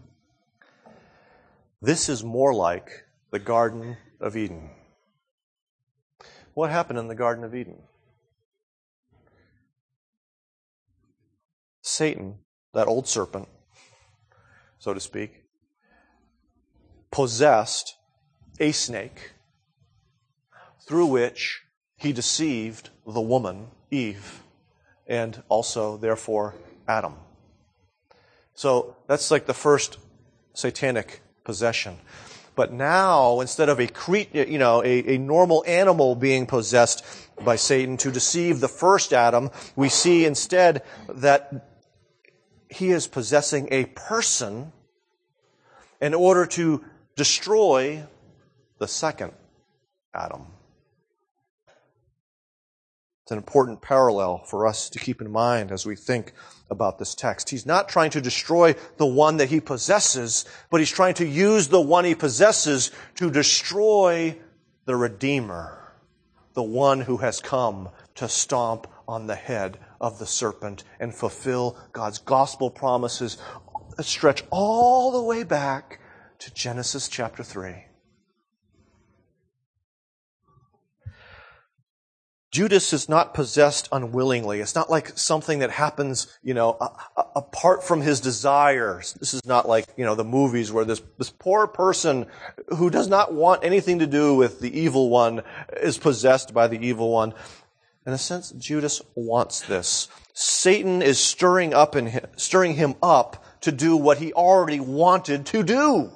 This 1.81 2.09
is 2.09 2.23
more 2.25 2.53
like 2.53 3.05
the 3.31 3.39
Garden 3.39 3.97
of 4.21 4.37
Eden. 4.37 4.71
What 6.59 6.73
happened 6.73 6.99
in 6.99 7.07
the 7.07 7.15
Garden 7.15 7.45
of 7.45 7.55
Eden? 7.55 7.83
Satan, 11.83 12.39
that 12.75 12.89
old 12.89 13.07
serpent, 13.07 13.47
so 14.81 14.93
to 14.93 14.99
speak, 14.99 15.45
possessed 17.13 17.95
a 18.59 18.73
snake 18.73 19.35
through 20.85 21.07
which 21.07 21.63
he 21.95 22.13
deceived 22.13 22.91
the 23.07 23.21
woman, 23.21 23.69
Eve, 23.93 24.43
and 25.07 25.45
also, 25.49 25.97
therefore, 25.97 26.57
Adam. 26.89 27.15
So 28.55 28.97
that's 29.07 29.31
like 29.31 29.47
the 29.47 29.55
first 29.55 29.99
satanic 30.55 31.21
possession. 31.45 31.99
But 32.59 32.73
now, 32.73 33.39
instead 33.39 33.69
of 33.69 33.79
a 33.79 33.87
cre- 33.87 34.35
you 34.35 34.59
know 34.59 34.83
a, 34.83 35.15
a 35.15 35.17
normal 35.17 35.63
animal 35.65 36.17
being 36.17 36.45
possessed 36.45 37.05
by 37.41 37.55
Satan 37.55 37.97
to 37.99 38.11
deceive 38.11 38.59
the 38.59 38.67
first 38.67 39.13
Adam, 39.13 39.53
we 39.77 39.89
see 39.89 40.25
instead 40.25 40.83
that 41.09 41.69
he 42.69 42.91
is 42.91 43.07
possessing 43.07 43.69
a 43.71 43.85
person 43.85 44.73
in 46.01 46.15
order 46.15 46.47
to 46.47 46.85
destroy 47.15 48.03
the 48.79 48.89
second 48.89 49.35
Adam. 50.13 50.45
It's 53.29 53.33
an 53.33 53.37
important 53.37 53.83
parallel 53.83 54.39
for 54.39 54.67
us 54.67 54.89
to 54.89 54.99
keep 54.99 55.21
in 55.21 55.31
mind 55.31 55.71
as 55.71 55.85
we 55.85 55.97
think 55.97 56.33
about 56.71 56.99
this 56.99 57.15
text. 57.15 57.51
He's 57.51 57.67
not 57.67 57.87
trying 57.87 58.09
to 58.13 58.23
destroy 58.23 58.75
the 58.97 59.05
one 59.05 59.37
that 59.37 59.51
he 59.51 59.61
possesses, 59.61 60.47
but 60.71 60.81
he's 60.81 60.91
trying 60.91 61.13
to 61.17 61.27
use 61.27 61.69
the 61.69 61.79
one 61.79 62.07
he 62.07 62.15
possesses 62.15 62.91
to 63.17 63.31
destroy 63.31 64.39
the 64.87 64.97
Redeemer, 64.97 65.93
the 66.55 66.63
one 66.63 67.03
who 67.03 67.19
has 67.19 67.39
come 67.39 67.91
to 68.15 68.31
stomp 68.31 68.87
on 69.07 69.27
the 69.27 69.35
head 69.35 69.79
of 70.01 70.19
the 70.19 70.27
serpent 70.27 70.85
and 70.99 71.15
fulfill 71.15 71.77
God's 71.93 72.17
gospel 72.17 72.71
promises 72.71 73.37
that 73.99 74.05
stretch 74.05 74.43
all 74.49 75.13
the 75.13 75.23
way 75.23 75.43
back 75.43 76.01
to 76.39 76.55
Genesis 76.55 77.09
chapter 77.09 77.43
3. 77.43 77.75
Judas 82.51 82.95
is 82.95 83.11
not 83.11 83.35
possessed 83.35 83.89
unwillingly. 83.93 84.61
It's 84.61 84.75
not 84.75 84.89
like 84.89 85.19
something 85.19 85.59
that 85.59 85.71
happens, 85.71 86.39
you 86.43 86.55
know, 86.55 86.79
a, 86.81 86.91
a, 87.17 87.27
apart 87.37 87.85
from 87.85 88.01
his 88.01 88.21
desires. 88.21 89.13
This 89.15 89.35
is 89.35 89.45
not 89.45 89.69
like, 89.69 89.85
you 89.99 90.05
know, 90.07 90.15
the 90.15 90.25
movies 90.25 90.73
where 90.73 90.87
this, 90.87 91.03
this 91.19 91.29
poor 91.29 91.67
person 91.67 92.27
who 92.69 92.89
does 92.89 93.07
not 93.07 93.35
want 93.35 93.65
anything 93.65 93.99
to 93.99 94.07
do 94.07 94.35
with 94.35 94.61
the 94.61 94.79
evil 94.79 95.11
one 95.11 95.43
is 95.83 95.99
possessed 95.99 96.55
by 96.55 96.69
the 96.69 96.79
evil 96.79 97.13
one. 97.13 97.35
In 98.07 98.15
a 98.15 98.19
sense, 98.19 98.53
Judas 98.53 99.03
wants 99.15 99.61
this. 99.61 100.09
Satan 100.33 101.03
is 101.03 101.21
stirring 101.21 101.75
up 101.75 101.95
in 101.95 102.07
him, 102.07 102.25
stirring 102.37 102.77
him 102.77 102.95
up 103.03 103.45
to 103.61 103.73
do 103.73 103.95
what 103.95 104.17
he 104.17 104.33
already 104.33 104.81
wanted 104.81 105.45
to 105.47 105.63
do. 105.63 106.11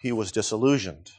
He 0.00 0.12
was 0.12 0.30
disillusioned. 0.30 1.10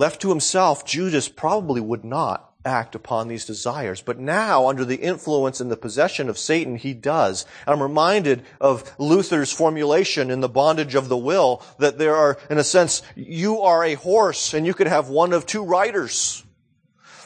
Left 0.00 0.22
to 0.22 0.30
himself, 0.30 0.86
Judas 0.86 1.28
probably 1.28 1.78
would 1.78 2.06
not 2.06 2.54
act 2.64 2.94
upon 2.94 3.28
these 3.28 3.44
desires. 3.44 4.00
But 4.00 4.18
now, 4.18 4.66
under 4.66 4.82
the 4.82 4.96
influence 4.96 5.60
and 5.60 5.70
the 5.70 5.76
possession 5.76 6.30
of 6.30 6.38
Satan, 6.38 6.76
he 6.76 6.94
does. 6.94 7.44
I'm 7.66 7.82
reminded 7.82 8.42
of 8.62 8.90
Luther's 8.96 9.52
formulation 9.52 10.30
in 10.30 10.40
The 10.40 10.48
Bondage 10.48 10.94
of 10.94 11.10
the 11.10 11.18
Will 11.18 11.62
that 11.78 11.98
there 11.98 12.16
are, 12.16 12.38
in 12.48 12.56
a 12.56 12.64
sense, 12.64 13.02
you 13.14 13.60
are 13.60 13.84
a 13.84 13.92
horse 13.92 14.54
and 14.54 14.64
you 14.64 14.72
could 14.72 14.86
have 14.86 15.10
one 15.10 15.34
of 15.34 15.44
two 15.44 15.62
riders. 15.62 16.46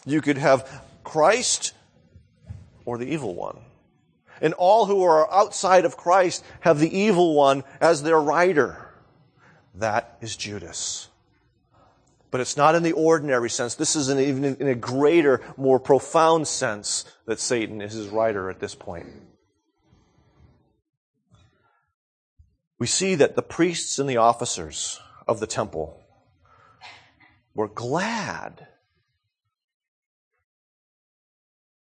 You 0.04 0.20
could 0.20 0.38
have 0.38 0.68
Christ 1.04 1.74
or 2.84 2.98
the 2.98 3.06
evil 3.06 3.37
one. 3.37 3.58
And 4.40 4.52
all 4.52 4.87
who 4.87 5.04
are 5.04 5.32
outside 5.32 5.84
of 5.84 5.96
Christ 5.96 6.44
have 6.62 6.80
the 6.80 6.98
evil 6.98 7.37
one 7.37 7.62
as 7.80 8.02
their 8.02 8.20
rider. 8.20 8.88
That 9.76 10.18
is 10.20 10.34
Judas. 10.34 11.08
But 12.35 12.40
it's 12.40 12.57
not 12.57 12.75
in 12.75 12.83
the 12.83 12.90
ordinary 12.90 13.49
sense. 13.49 13.77
This 13.77 13.94
is 13.94 14.09
in, 14.09 14.18
even 14.18 14.44
in 14.44 14.66
a 14.66 14.75
greater, 14.75 15.40
more 15.57 15.79
profound 15.79 16.49
sense 16.49 17.05
that 17.27 17.38
Satan 17.38 17.81
is 17.81 17.92
his 17.92 18.09
rider 18.09 18.51
at 18.51 18.59
this 18.59 18.75
point. 18.75 19.07
We 22.77 22.88
see 22.88 23.14
that 23.14 23.37
the 23.37 23.42
priests 23.42 24.01
and 24.01 24.11
the 24.11 24.16
officers 24.16 24.99
of 25.29 25.38
the 25.38 25.47
temple 25.47 26.03
were 27.55 27.68
glad 27.68 28.66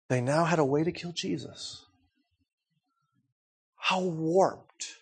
they 0.08 0.22
now 0.22 0.44
had 0.44 0.60
a 0.60 0.66
way 0.66 0.84
to 0.84 0.92
kill 0.92 1.14
Jesus. 1.14 1.84
How 3.76 4.02
warped 4.02 4.98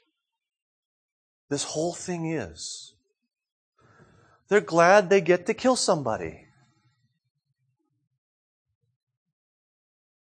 this 1.50 1.66
whole 1.66 1.94
thing 1.94 2.32
is. 2.32 2.94
They're 4.52 4.60
glad 4.60 5.10
they 5.10 5.22
get 5.22 5.46
to 5.46 5.54
kill 5.54 5.78
somebody. 5.78 6.46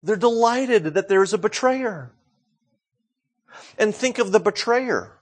They're 0.02 0.16
delighted 0.16 0.94
that 0.94 1.08
there's 1.08 1.32
a 1.32 1.38
betrayer. 1.38 2.10
And 3.78 3.94
think 3.94 4.18
of 4.18 4.32
the 4.32 4.40
betrayer. 4.40 5.12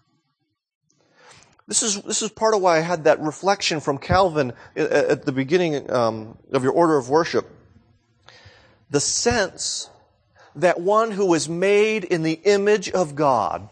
This 1.68 1.82
is, 1.82 2.00
this 2.00 2.22
is 2.22 2.30
part 2.30 2.54
of 2.54 2.62
why 2.62 2.78
I 2.78 2.80
had 2.80 3.04
that 3.04 3.20
reflection 3.20 3.80
from 3.80 3.98
Calvin 3.98 4.54
at 4.74 5.26
the 5.26 5.32
beginning 5.32 5.90
um, 5.92 6.38
of 6.50 6.62
your 6.62 6.72
order 6.72 6.96
of 6.96 7.10
worship. 7.10 7.46
The 8.88 9.00
sense 9.00 9.90
that 10.56 10.80
one 10.80 11.10
who 11.10 11.34
is 11.34 11.46
made 11.46 12.04
in 12.04 12.22
the 12.22 12.40
image 12.44 12.88
of 12.88 13.14
God 13.14 13.68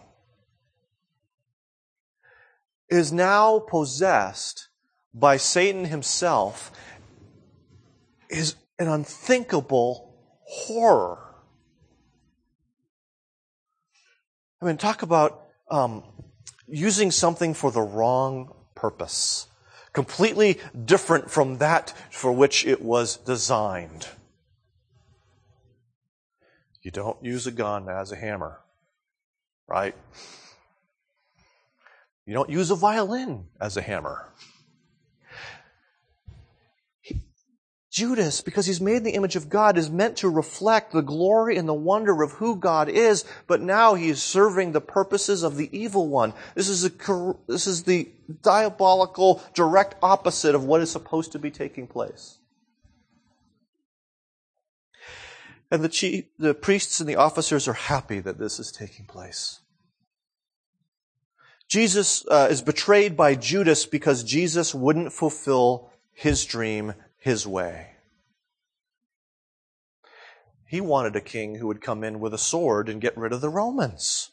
is 2.91 3.15
now 3.15 3.61
possessed 3.61 4.69
by 5.15 5.37
Satan 5.37 5.85
himself 5.85 6.73
is 8.29 8.57
an 8.79 8.89
unthinkable 8.89 10.15
horror. 10.45 11.19
I 14.61 14.67
mean, 14.67 14.77
talk 14.77 15.03
about 15.03 15.43
um, 15.71 16.03
using 16.67 17.11
something 17.11 17.53
for 17.53 17.71
the 17.71 17.83
wrong 17.83 18.55
purpose, 18.75 19.49
completely 19.93 20.61
different 20.85 21.31
from 21.31 21.59
that 21.59 21.93
for 22.11 22.33
which 22.33 22.65
it 22.67 22.81
was 22.81 23.17
designed. 23.17 24.09
You 26.83 26.91
don't 26.91 27.23
use 27.23 27.47
a 27.47 27.53
gun 27.53 27.89
as 27.89 28.11
a 28.11 28.17
hammer, 28.17 28.61
right? 29.69 29.95
You 32.27 32.35
don't 32.35 32.51
use 32.51 32.71
a 32.71 32.77
violin 32.77 33.47
as 33.61 33.77
a 33.77 33.83
hammer. 33.83 34.33
Judas, 37.93 38.41
because 38.41 38.65
he's 38.65 38.81
made 38.81 38.97
in 38.97 39.03
the 39.03 39.11
image 39.11 39.37
of 39.37 39.51
God, 39.51 39.77
is 39.77 39.91
meant 39.91 40.17
to 40.17 40.31
reflect 40.31 40.93
the 40.93 41.03
glory 41.03 41.59
and 41.59 41.69
the 41.69 41.75
wonder 41.75 42.23
of 42.23 42.33
who 42.33 42.57
God 42.57 42.89
is, 42.89 43.27
but 43.47 43.61
now 43.61 43.93
he 43.93 44.09
is 44.09 44.23
serving 44.23 44.73
the 44.73 44.81
purposes 44.81 45.43
of 45.43 45.59
the 45.59 45.69
evil 45.79 46.09
one. 46.09 46.33
This 46.55 46.71
is, 46.71 46.87
a, 46.87 47.35
this 47.47 47.67
is 47.67 47.83
the 47.83 48.09
diabolical, 48.41 49.43
direct 49.53 49.97
opposite 50.03 50.55
of 50.55 50.65
what 50.65 50.81
is 50.81 50.91
supposed 50.91 51.33
to 51.33 51.39
be 51.39 51.51
taking 51.51 51.87
place. 51.87 52.39
And 55.71 55.85
the, 55.85 55.91
chief, 55.91 56.25
the 56.39 56.55
priests 56.55 56.99
and 56.99 57.07
the 57.07 57.17
officers 57.17 57.69
are 57.69 57.75
happy 57.75 58.21
that 58.21 58.39
this 58.39 58.59
is 58.59 58.73
taking 58.73 59.05
place. 59.05 59.61
Jesus 61.69 62.25
uh, 62.31 62.49
is 62.51 62.63
betrayed 62.63 63.19
by 63.19 63.35
Judas 63.35 63.85
because 63.85 64.25
Jesus 64.25 64.75
wouldn't 64.75 65.13
fulfill 65.13 65.91
his 66.15 66.47
dream 66.47 66.95
his 67.23 67.47
way. 67.47 67.87
He 70.67 70.81
wanted 70.81 71.15
a 71.15 71.21
king 71.21 71.57
who 71.57 71.69
would 71.69 71.81
come 71.81 72.03
in 72.03 72.19
with 72.19 72.35
a 72.35 72.39
sword 72.39 72.89
and 72.89 73.01
get 73.01 73.17
rid 73.17 73.33
of 73.33 73.41
the 73.41 73.49
Romans. 73.49 74.31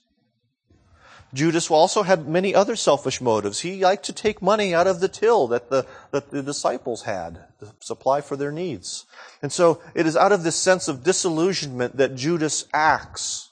Judas 1.32 1.70
also 1.70 2.02
had 2.02 2.28
many 2.28 2.56
other 2.56 2.76
selfish 2.76 3.22
motives. 3.22 3.60
He 3.60 3.84
liked 3.84 4.06
to 4.06 4.14
take 4.14 4.42
money 4.42 4.74
out 4.74 4.88
of 4.88 5.00
the 5.00 5.08
till 5.08 5.48
that 5.50 5.70
the, 5.70 5.86
that 6.10 6.32
the 6.32 6.42
disciples 6.42 7.04
had 7.04 7.44
to 7.60 7.72
supply 7.80 8.22
for 8.22 8.36
their 8.36 8.52
needs. 8.52 9.06
And 9.44 9.52
so 9.52 9.82
it 9.94 10.08
is 10.08 10.18
out 10.18 10.32
of 10.32 10.42
this 10.42 10.56
sense 10.56 10.88
of 10.88 11.04
disillusionment 11.04 11.98
that 11.98 12.16
Judas 12.16 12.66
acts. 12.74 13.50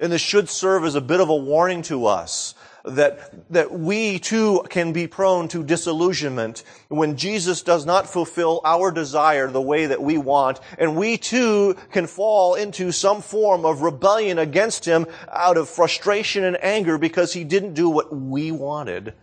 And 0.00 0.10
this 0.10 0.22
should 0.22 0.48
serve 0.48 0.84
as 0.84 0.96
a 0.96 1.00
bit 1.00 1.20
of 1.20 1.28
a 1.28 1.36
warning 1.36 1.82
to 1.82 2.06
us 2.06 2.54
that, 2.84 3.52
that 3.52 3.72
we 3.72 4.18
too 4.18 4.64
can 4.68 4.92
be 4.92 5.06
prone 5.06 5.48
to 5.48 5.62
disillusionment 5.62 6.62
when 6.88 7.16
Jesus 7.16 7.62
does 7.62 7.84
not 7.86 8.08
fulfill 8.08 8.60
our 8.64 8.90
desire 8.90 9.50
the 9.50 9.60
way 9.60 9.86
that 9.86 10.02
we 10.02 10.18
want, 10.18 10.60
and 10.78 10.96
we 10.96 11.18
too 11.18 11.76
can 11.92 12.06
fall 12.06 12.54
into 12.54 12.92
some 12.92 13.22
form 13.22 13.64
of 13.64 13.82
rebellion 13.82 14.38
against 14.38 14.84
Him 14.84 15.06
out 15.30 15.56
of 15.56 15.68
frustration 15.68 16.44
and 16.44 16.62
anger 16.62 16.98
because 16.98 17.32
He 17.32 17.44
didn't 17.44 17.74
do 17.74 17.88
what 17.88 18.14
we 18.14 18.50
wanted, 18.52 19.14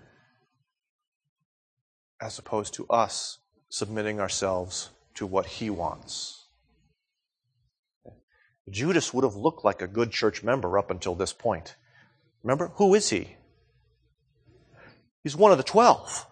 as 2.21 2.37
opposed 2.39 2.73
to 2.75 2.87
us 2.87 3.39
submitting 3.69 4.19
ourselves 4.19 4.89
to 5.15 5.25
what 5.25 5.45
He 5.45 5.69
wants. 5.69 6.45
Judas 8.69 9.13
would 9.13 9.23
have 9.23 9.35
looked 9.35 9.63
like 9.63 9.81
a 9.81 9.87
good 9.87 10.11
church 10.11 10.43
member 10.43 10.77
up 10.77 10.91
until 10.91 11.15
this 11.15 11.31
point. 11.31 11.75
Remember, 12.43 12.71
who 12.75 12.93
is 12.95 13.09
he? 13.09 13.35
He's 15.27 15.35
one 15.35 15.51
of 15.51 15.57
the 15.57 15.63
twelve. 15.65 16.25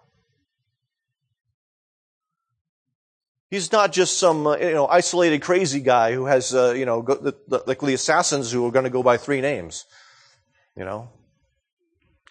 He's 3.50 3.70
not 3.70 3.92
just 3.92 4.18
some 4.18 4.46
uh, 4.46 4.56
you 4.56 4.72
know 4.72 4.86
isolated 4.86 5.42
crazy 5.42 5.80
guy 5.80 6.14
who 6.14 6.24
has 6.24 6.54
uh, 6.54 6.72
you 6.74 6.86
know 6.86 7.02
go, 7.02 7.16
the, 7.16 7.34
the, 7.46 7.62
like 7.66 7.78
the 7.78 7.92
assassins 7.92 8.50
who 8.50 8.66
are 8.66 8.70
going 8.70 8.84
to 8.84 8.90
go 8.90 9.02
by 9.02 9.18
three 9.18 9.42
names. 9.42 9.84
You 10.78 10.86
know, 10.86 11.10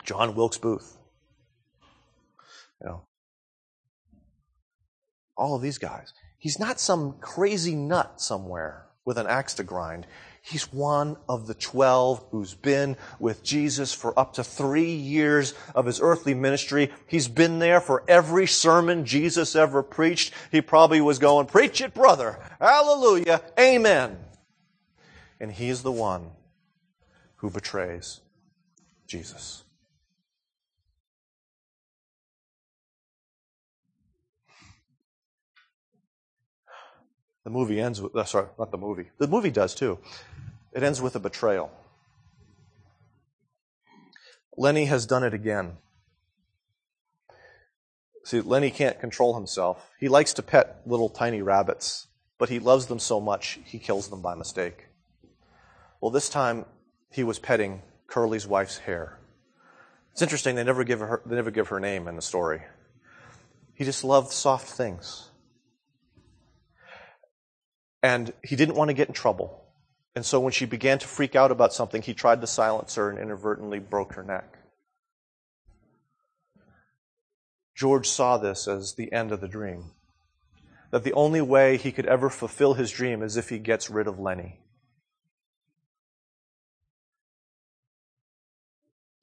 John 0.06 0.34
Wilkes 0.34 0.58
Booth. 0.58 0.98
You 2.82 2.88
know, 2.88 3.06
all 5.38 5.56
of 5.56 5.62
these 5.62 5.78
guys. 5.78 6.14
He's 6.40 6.58
not 6.58 6.80
some 6.80 7.20
crazy 7.22 7.76
nut 7.76 8.20
somewhere 8.20 8.88
with 9.06 9.20
an 9.20 9.28
axe 9.28 9.54
to 9.54 9.64
grind. 9.64 10.08
He's 10.48 10.72
one 10.72 11.18
of 11.28 11.48
the 11.48 11.56
twelve 11.56 12.24
who's 12.30 12.54
been 12.54 12.98
with 13.18 13.44
Jesus 13.44 13.94
for 13.94 14.18
up 14.18 14.34
to 14.34 14.44
three 14.44 14.94
years 14.94 15.56
of 15.74 15.88
his 15.88 16.00
earthly 16.00 16.36
ministry. 16.36 16.92
He's 17.08 17.28
been 17.28 17.58
there 17.58 17.82
for 17.82 18.04
every 18.08 18.46
sermon 18.46 19.06
Jesus 19.06 19.56
ever 19.56 19.82
preached. 19.82 20.32
He 20.52 20.62
probably 20.62 21.02
was 21.02 21.18
going, 21.18 21.48
preach 21.48 21.82
it, 21.82 21.96
brother. 21.96 22.40
Hallelujah. 22.62 23.42
Amen. 23.60 24.20
And 25.40 25.52
he's 25.52 25.82
the 25.82 25.92
one 25.92 26.30
who 27.38 27.50
betrays 27.50 28.22
Jesus. 29.08 29.65
The 37.46 37.52
movie 37.52 37.80
ends 37.80 38.02
with, 38.02 38.14
uh, 38.16 38.26
sorry, 38.26 38.48
not 38.60 38.72
the 38.72 38.78
movie. 38.78 39.12
The 39.20 39.28
movie 39.28 39.52
does 39.52 39.74
too. 39.74 40.00
It 40.74 40.84
ends 40.84 41.02
with 41.02 41.16
a 41.16 41.20
betrayal. 41.20 41.72
Lennie 44.58 44.86
has 44.86 45.06
done 45.06 45.24
it 45.24 45.34
again. 45.34 45.78
See, 48.24 48.42
Lennie 48.42 48.72
can't 48.72 49.00
control 49.00 49.36
himself. 49.36 49.92
He 50.00 50.10
likes 50.10 50.34
to 50.34 50.42
pet 50.42 50.82
little 50.88 51.08
tiny 51.08 51.44
rabbits, 51.44 52.08
but 52.40 52.50
he 52.50 52.58
loves 52.58 52.88
them 52.88 52.98
so 52.98 53.22
much 53.22 53.60
he 53.64 53.78
kills 53.78 54.10
them 54.10 54.22
by 54.22 54.34
mistake. 54.34 54.88
Well, 56.02 56.10
this 56.10 56.30
time 56.30 56.66
he 57.12 57.24
was 57.24 57.38
petting 57.38 57.84
Curley's 58.08 58.48
wife's 58.48 58.80
hair. 58.80 59.20
It's 60.14 60.22
interesting, 60.24 60.56
they 60.56 60.64
never 60.64 60.84
give 60.84 61.00
her, 61.00 61.22
they 61.26 61.36
never 61.36 61.52
give 61.52 61.68
her 61.68 61.80
name 61.80 62.08
in 62.08 62.16
the 62.16 62.22
story. 62.22 62.62
He 63.76 63.84
just 63.84 64.04
loved 64.04 64.32
soft 64.32 64.68
things. 64.68 65.30
And 68.06 68.34
he 68.44 68.56
didn't 68.56 68.76
want 68.76 68.90
to 68.90 68.94
get 68.94 69.08
in 69.08 69.16
trouble. 69.16 69.64
And 70.16 70.24
so 70.24 70.40
when 70.40 70.52
she 70.52 70.68
began 70.68 71.00
to 71.00 71.08
freak 71.08 71.36
out 71.36 71.50
about 71.50 71.74
something, 71.74 72.04
he 72.04 72.14
tried 72.14 72.40
to 72.42 72.46
silence 72.46 72.94
her 72.94 73.10
and 73.10 73.18
inadvertently 73.18 73.80
broke 73.80 74.14
her 74.14 74.22
neck. 74.22 74.60
George 77.74 78.08
saw 78.08 78.38
this 78.38 78.68
as 78.68 78.94
the 78.94 79.12
end 79.12 79.32
of 79.32 79.42
the 79.42 79.48
dream. 79.48 79.86
That 80.92 81.04
the 81.04 81.14
only 81.14 81.42
way 81.42 81.78
he 81.78 81.92
could 81.92 82.06
ever 82.06 82.30
fulfill 82.30 82.76
his 82.76 82.92
dream 82.92 83.24
is 83.24 83.38
if 83.38 83.50
he 83.50 83.58
gets 83.58 83.90
rid 83.90 84.06
of 84.06 84.20
Lennie. 84.20 84.60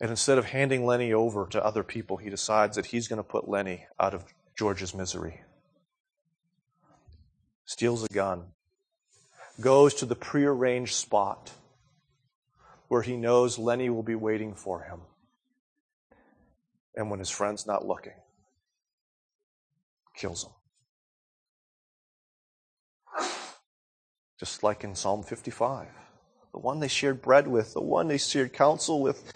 And 0.01 0.11
instead 0.11 0.39
of 0.39 0.47
handing 0.47 0.85
Lennie 0.85 1.13
over 1.13 1.47
to 1.53 1.65
other 1.65 1.85
people, 1.85 2.17
he 2.17 2.31
decides 2.31 2.75
that 2.75 2.87
he's 2.87 3.07
going 3.07 3.19
to 3.19 3.23
put 3.23 3.49
Lennie 3.49 3.87
out 4.01 4.13
of 4.13 4.25
George's 4.59 4.93
misery. 4.93 5.43
Steals 7.65 8.03
a 8.03 8.09
gun, 8.09 8.47
goes 9.61 9.95
to 9.95 10.07
the 10.07 10.15
prearranged 10.15 10.95
spot 10.95 11.53
where 12.89 13.03
he 13.03 13.17
knows 13.17 13.59
Lennie 13.59 13.91
will 13.91 14.03
be 14.03 14.15
waiting 14.15 14.55
for 14.55 14.83
him. 14.83 15.01
And 16.95 17.11
when 17.11 17.19
his 17.19 17.31
friend's 17.31 17.67
not 17.67 17.87
looking, 17.87 18.13
kills 20.15 20.45
him. 20.45 20.53
Just 24.39 24.63
like 24.63 24.85
in 24.85 24.95
Psalm 24.95 25.23
55. 25.23 25.89
The 26.53 26.59
one 26.59 26.81
they 26.81 26.89
shared 26.89 27.23
bread 27.23 27.49
with, 27.49 27.73
the 27.73 27.81
one 27.81 28.09
they 28.09 28.19
shared 28.19 28.53
counsel 28.53 29.01
with, 29.01 29.33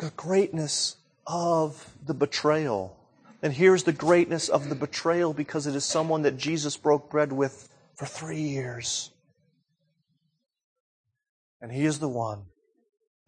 the 0.00 0.10
greatness 0.16 0.96
of 1.26 1.92
the 2.04 2.14
betrayal. 2.14 2.96
And 3.42 3.52
here's 3.52 3.84
the 3.84 3.92
greatness 3.92 4.48
of 4.48 4.68
the 4.68 4.74
betrayal 4.74 5.32
because 5.32 5.68
it 5.68 5.76
is 5.76 5.84
someone 5.84 6.22
that 6.22 6.36
Jesus 6.36 6.76
broke 6.76 7.10
bread 7.10 7.32
with 7.32 7.68
for 8.00 8.06
three 8.06 8.40
years. 8.40 9.10
And 11.60 11.70
he 11.70 11.84
is 11.84 11.98
the 11.98 12.08
one 12.08 12.46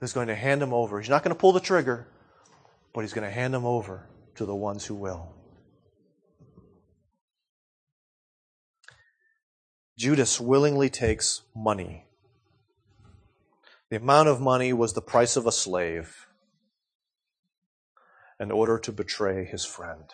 who's 0.01 0.15
going 0.15 0.29
to 0.29 0.35
hand 0.35 0.63
him 0.63 0.73
over. 0.73 0.99
He's 0.99 1.11
not 1.11 1.23
going 1.23 1.35
to 1.35 1.39
pull 1.39 1.53
the 1.53 1.61
trigger, 1.61 2.09
but 2.95 3.03
he's 3.03 3.13
going 3.13 3.29
to 3.29 3.31
hand 3.31 3.55
him 3.55 3.67
over 3.67 4.09
to 4.37 4.47
the 4.47 4.55
ones 4.55 4.87
who 4.87 4.95
will. 4.95 5.35
Judas 9.99 10.41
willingly 10.41 10.89
takes 10.89 11.43
money. 11.55 12.07
The 13.91 13.97
amount 13.97 14.31
of 14.31 14.41
money 14.41 14.73
was 14.73 14.95
the 14.95 15.03
price 15.03 15.37
of 15.37 15.47
a 15.47 15.53
slave 15.53 16.29
in 18.41 18.51
order 18.51 18.79
to 18.79 18.91
betray 18.91 19.45
his 19.45 19.67
friend, 19.67 20.05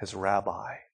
his 0.00 0.12
rabbi. 0.12 0.85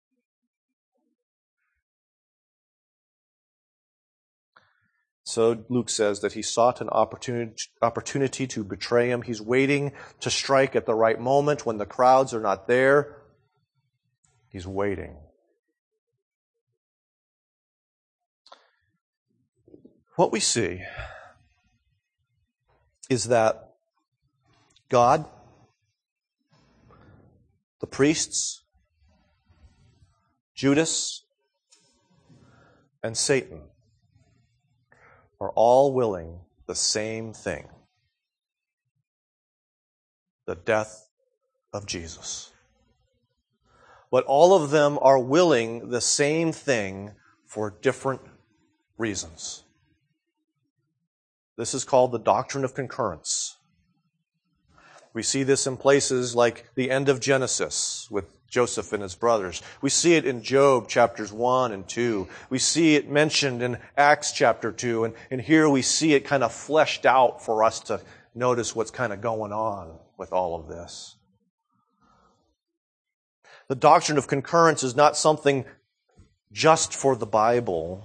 So 5.33 5.65
Luke 5.71 5.89
says 5.89 6.21
that 6.21 6.35
he 6.35 6.43
sought 6.43 6.83
an 6.83 6.91
opportunity, 6.91 8.47
to 8.49 8.63
betray 8.63 9.09
him. 9.09 9.23
He's 9.23 9.41
waiting 9.41 9.93
to 10.21 10.31
strike 10.31 10.77
at 10.77 10.85
the 10.85 10.95
right 10.95 11.19
moment 11.19 11.65
when 11.65 11.79
the 11.79 11.87
crowds 11.87 12.35
are 12.35 12.41
not 12.43 12.69
there. 12.69 13.17
He's 14.51 14.67
waiting. 14.67 15.17
What 20.17 20.33
we 20.33 20.39
see 20.39 20.83
is 23.09 23.29
that 23.29 23.73
God 24.91 25.25
the 27.81 27.87
priests, 27.87 28.65
Judas, 30.55 31.25
and 33.03 33.17
Satan 33.17 33.63
are 35.43 35.51
all 35.57 35.93
willing 35.93 36.39
the 36.69 36.75
same 36.75 37.33
thing 37.33 37.69
the 40.47 40.55
death 40.55 41.09
of 41.73 41.85
Jesus. 41.87 42.53
But 44.11 44.25
all 44.25 44.55
of 44.55 44.71
them 44.71 44.99
are 45.03 45.19
willing 45.19 45.89
the 45.91 46.01
same 46.01 46.53
thing 46.53 47.13
for 47.47 47.75
different 47.83 48.21
reasons. 48.99 49.65
This 51.57 51.75
is 51.75 51.85
called 51.85 52.13
the 52.13 52.19
doctrine 52.19 52.65
of 52.65 52.75
concurrence. 52.75 53.57
We 55.13 55.23
see 55.23 55.43
this 55.43 55.67
in 55.67 55.77
places 55.77 56.37
like 56.37 56.67
the 56.75 56.91
end 56.91 57.09
of 57.09 57.21
Genesis 57.21 58.09
with 58.11 58.27
Joseph 58.53 58.93
and 58.93 59.03
his 59.03 59.15
brothers. 59.15 59.63
We 59.81 59.89
see 59.89 60.15
it 60.15 60.27
in 60.27 60.43
Job 60.43 60.87
chapters 60.87 61.33
1 61.33 61.73
and 61.73 61.89
2. 61.89 62.29
We 62.51 62.59
see 62.59 62.97
it 62.97 63.09
mentioned 63.09 63.63
in 63.63 63.79
Acts 63.97 64.31
chapter 64.31 64.71
2. 64.71 65.05
And, 65.05 65.15
and 65.31 65.41
here 65.41 65.71
we 65.71 65.81
see 65.81 66.13
it 66.13 66.27
kind 66.27 66.45
of 66.45 66.53
fleshed 66.53 67.07
out 67.07 67.43
for 67.43 67.65
us 67.65 67.81
to 67.81 68.03
notice 68.35 68.77
what's 68.77 68.91
kind 68.91 69.11
of 69.11 69.23
going 69.23 69.53
on 69.53 69.99
with 70.19 70.35
all 70.35 70.55
of 70.55 70.69
this. 70.69 71.17
The 73.69 73.75
doctrine 73.75 74.19
of 74.19 74.29
concurrence 74.29 74.83
is 74.83 74.95
not 74.95 75.17
something 75.17 75.65
just 76.53 76.93
for 76.93 77.17
the 77.17 77.25
Bible, 77.25 78.05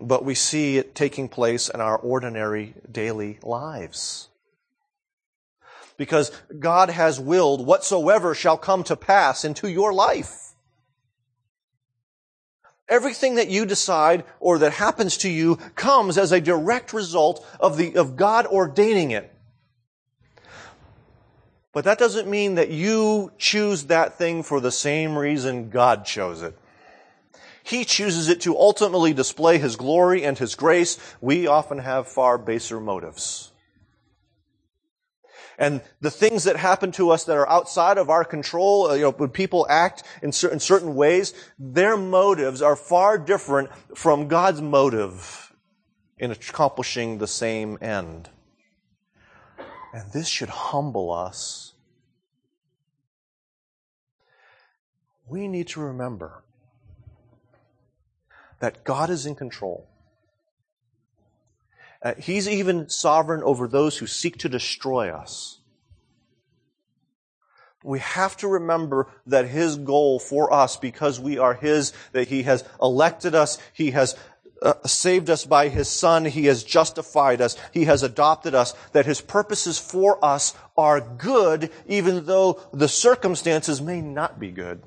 but 0.00 0.24
we 0.24 0.34
see 0.34 0.78
it 0.78 0.96
taking 0.96 1.28
place 1.28 1.68
in 1.68 1.80
our 1.80 1.96
ordinary 1.96 2.74
daily 2.90 3.38
lives 3.44 4.29
because 6.00 6.32
God 6.58 6.88
has 6.88 7.20
willed 7.20 7.66
whatsoever 7.66 8.34
shall 8.34 8.56
come 8.56 8.82
to 8.84 8.96
pass 8.96 9.44
into 9.44 9.68
your 9.68 9.92
life. 9.92 10.54
Everything 12.88 13.34
that 13.34 13.50
you 13.50 13.66
decide 13.66 14.24
or 14.40 14.56
that 14.60 14.72
happens 14.72 15.18
to 15.18 15.28
you 15.28 15.56
comes 15.74 16.16
as 16.16 16.32
a 16.32 16.40
direct 16.40 16.94
result 16.94 17.46
of 17.60 17.76
the, 17.76 17.96
of 17.96 18.16
God 18.16 18.46
ordaining 18.46 19.10
it. 19.10 19.30
But 21.74 21.84
that 21.84 21.98
doesn't 21.98 22.30
mean 22.30 22.54
that 22.54 22.70
you 22.70 23.32
choose 23.36 23.84
that 23.84 24.16
thing 24.16 24.42
for 24.42 24.58
the 24.58 24.72
same 24.72 25.18
reason 25.18 25.68
God 25.68 26.06
chose 26.06 26.40
it. 26.40 26.58
He 27.62 27.84
chooses 27.84 28.30
it 28.30 28.40
to 28.40 28.56
ultimately 28.56 29.12
display 29.12 29.58
His 29.58 29.76
glory 29.76 30.24
and 30.24 30.38
His 30.38 30.54
grace. 30.54 30.96
We 31.20 31.46
often 31.46 31.76
have 31.76 32.08
far 32.08 32.38
baser 32.38 32.80
motives 32.80 33.50
and 35.60 35.82
the 36.00 36.10
things 36.10 36.44
that 36.44 36.56
happen 36.56 36.90
to 36.92 37.10
us 37.10 37.24
that 37.24 37.36
are 37.36 37.48
outside 37.48 37.98
of 37.98 38.08
our 38.08 38.24
control, 38.24 38.88
uh, 38.88 38.94
you 38.94 39.02
know, 39.02 39.10
when 39.10 39.28
people 39.28 39.66
act 39.68 40.02
in 40.22 40.32
certain, 40.32 40.58
certain 40.58 40.94
ways, 40.94 41.34
their 41.58 41.98
motives 41.98 42.62
are 42.62 42.74
far 42.74 43.18
different 43.18 43.68
from 43.94 44.26
God's 44.26 44.62
motive 44.62 45.52
in 46.16 46.30
accomplishing 46.30 47.18
the 47.18 47.26
same 47.26 47.76
end. 47.82 48.30
And 49.92 50.10
this 50.12 50.28
should 50.28 50.48
humble 50.48 51.12
us. 51.12 51.74
We 55.28 55.46
need 55.46 55.68
to 55.68 55.80
remember 55.80 56.42
that 58.60 58.82
God 58.82 59.10
is 59.10 59.26
in 59.26 59.34
control. 59.34 59.89
Uh, 62.02 62.14
he's 62.18 62.48
even 62.48 62.88
sovereign 62.88 63.42
over 63.42 63.68
those 63.68 63.98
who 63.98 64.06
seek 64.06 64.38
to 64.38 64.48
destroy 64.48 65.10
us. 65.10 65.60
We 67.82 67.98
have 68.00 68.36
to 68.38 68.48
remember 68.48 69.08
that 69.26 69.48
His 69.48 69.76
goal 69.76 70.18
for 70.18 70.52
us, 70.52 70.76
because 70.76 71.18
we 71.18 71.38
are 71.38 71.54
His, 71.54 71.92
that 72.12 72.28
He 72.28 72.42
has 72.42 72.64
elected 72.80 73.34
us, 73.34 73.58
He 73.72 73.92
has 73.92 74.16
uh, 74.60 74.74
saved 74.86 75.30
us 75.30 75.46
by 75.46 75.68
His 75.68 75.88
Son, 75.88 76.26
He 76.26 76.44
has 76.46 76.62
justified 76.62 77.40
us, 77.40 77.56
He 77.72 77.86
has 77.86 78.02
adopted 78.02 78.54
us, 78.54 78.74
that 78.92 79.06
His 79.06 79.22
purposes 79.22 79.78
for 79.78 80.22
us 80.22 80.54
are 80.76 81.00
good, 81.00 81.70
even 81.86 82.26
though 82.26 82.60
the 82.72 82.88
circumstances 82.88 83.80
may 83.80 84.02
not 84.02 84.38
be 84.38 84.50
good. 84.50 84.82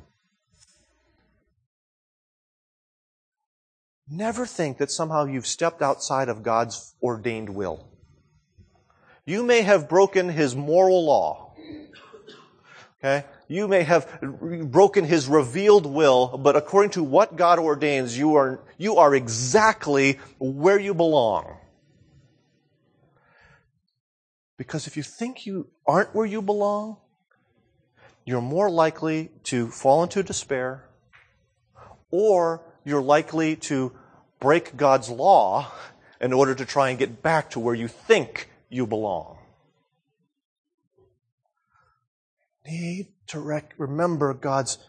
Never 4.16 4.45
think 4.45 4.78
that 4.78 4.91
somehow 4.91 5.26
you've 5.26 5.47
stepped 5.47 5.82
outside 5.82 6.30
of 6.30 6.43
God's 6.43 6.93
ordained 7.01 7.49
will. 7.49 7.88
You 9.26 9.41
may 9.41 9.64
have 9.64 9.89
broken 9.89 10.30
His 10.30 10.55
moral 10.55 11.03
law. 11.03 11.55
Okay? 12.99 13.26
You 13.47 13.68
may 13.68 13.82
have 13.82 14.22
broken 14.22 15.03
His 15.03 15.28
revealed 15.28 15.88
will, 15.88 16.38
but 16.38 16.55
according 16.55 16.91
to 16.91 17.03
what 17.03 17.36
God 17.36 17.57
ordains, 17.57 18.16
you 18.16 18.36
are, 18.36 18.59
you 18.78 18.97
are 18.97 19.16
exactly 19.16 20.20
where 20.38 20.80
you 20.80 20.93
belong. 20.93 21.57
Because 24.57 24.86
if 24.86 24.95
you 24.95 25.01
think 25.01 25.47
you 25.47 25.70
aren't 25.88 26.14
where 26.14 26.28
you 26.28 26.43
belong, 26.43 26.97
you're 28.26 28.41
more 28.41 28.70
likely 28.70 29.32
to 29.45 29.70
fall 29.70 30.03
into 30.03 30.22
despair, 30.22 30.88
or 32.11 32.61
you're 32.86 33.01
likely 33.01 33.55
to 33.55 33.91
break 34.43 34.75
God's 34.75 35.09
law 35.09 35.71
in 36.19 36.33
order 36.33 36.53
to 36.53 36.65
try 36.65 36.89
and 36.89 36.99
get 36.99 37.23
back 37.23 37.49
to 37.51 37.61
where 37.61 37.73
you 37.73 37.87
think 37.87 38.49
you 38.67 38.85
belong. 38.85 39.37
Need 42.67 43.07
to 43.27 43.39
rec- 43.39 43.73
remember 43.77 44.33
God's 44.33 44.79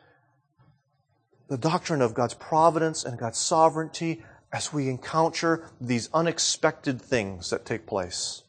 the 1.49 1.57
doctrine 1.57 2.03
of 2.03 2.15
God's 2.15 2.35
providence 2.35 3.05
and 3.05 3.17
God's 3.17 3.39
sovereignty 3.39 4.25
as 4.53 4.73
we 4.73 4.89
encounter 4.89 5.71
these 5.81 6.09
unexpected 6.13 7.01
things 7.01 7.51
that 7.51 7.65
take 7.65 7.87
place. 7.87 8.43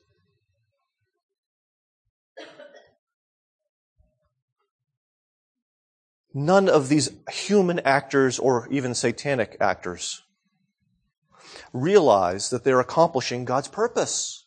none 6.38 6.68
of 6.68 6.90
these 6.90 7.10
human 7.32 7.80
actors 7.86 8.38
or 8.38 8.68
even 8.70 8.94
satanic 8.94 9.56
actors 9.62 10.25
realize 11.76 12.50
that 12.50 12.64
they're 12.64 12.80
accomplishing 12.80 13.46
God's 13.46 13.68
purpose. 13.68 14.46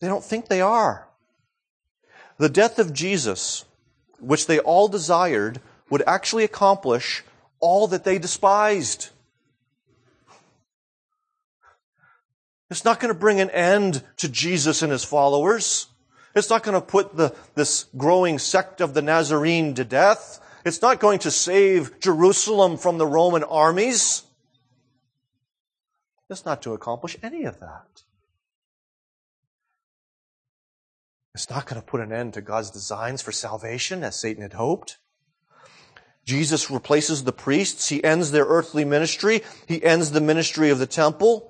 They 0.00 0.08
don't 0.08 0.24
think 0.24 0.48
they 0.48 0.60
are. 0.60 1.08
The 2.38 2.48
death 2.48 2.78
of 2.78 2.92
Jesus, 2.92 3.64
which 4.18 4.46
they 4.46 4.58
all 4.58 4.88
desired, 4.88 5.60
would 5.90 6.02
actually 6.06 6.44
accomplish 6.44 7.24
all 7.60 7.86
that 7.88 8.04
they 8.04 8.18
despised. 8.18 9.10
It's 12.70 12.84
not 12.84 13.00
going 13.00 13.12
to 13.12 13.18
bring 13.18 13.40
an 13.40 13.50
end 13.50 14.02
to 14.16 14.28
Jesus 14.28 14.82
and 14.82 14.90
his 14.90 15.04
followers. 15.04 15.86
It's 16.34 16.50
not 16.50 16.62
going 16.62 16.74
to 16.74 16.86
put 16.86 17.16
the, 17.16 17.34
this 17.54 17.86
growing 17.96 18.38
sect 18.38 18.80
of 18.80 18.92
the 18.92 19.02
Nazarene 19.02 19.74
to 19.74 19.84
death. 19.84 20.40
It's 20.66 20.82
not 20.82 20.98
going 20.98 21.20
to 21.20 21.30
save 21.30 22.00
Jerusalem 22.00 22.76
from 22.76 22.98
the 22.98 23.06
Roman 23.06 23.44
armies. 23.44 24.24
It's 26.28 26.44
not 26.44 26.60
to 26.62 26.74
accomplish 26.74 27.16
any 27.22 27.44
of 27.44 27.60
that. 27.60 28.02
It's 31.36 31.48
not 31.48 31.66
going 31.66 31.80
to 31.80 31.86
put 31.86 32.00
an 32.00 32.12
end 32.12 32.34
to 32.34 32.40
God's 32.40 32.70
designs 32.70 33.22
for 33.22 33.30
salvation 33.30 34.02
as 34.02 34.18
Satan 34.18 34.42
had 34.42 34.54
hoped. 34.54 34.98
Jesus 36.24 36.68
replaces 36.68 37.22
the 37.22 37.32
priests. 37.32 37.88
He 37.88 38.02
ends 38.02 38.32
their 38.32 38.46
earthly 38.46 38.84
ministry. 38.84 39.42
He 39.68 39.84
ends 39.84 40.10
the 40.10 40.20
ministry 40.20 40.70
of 40.70 40.80
the 40.80 40.86
temple. 40.88 41.48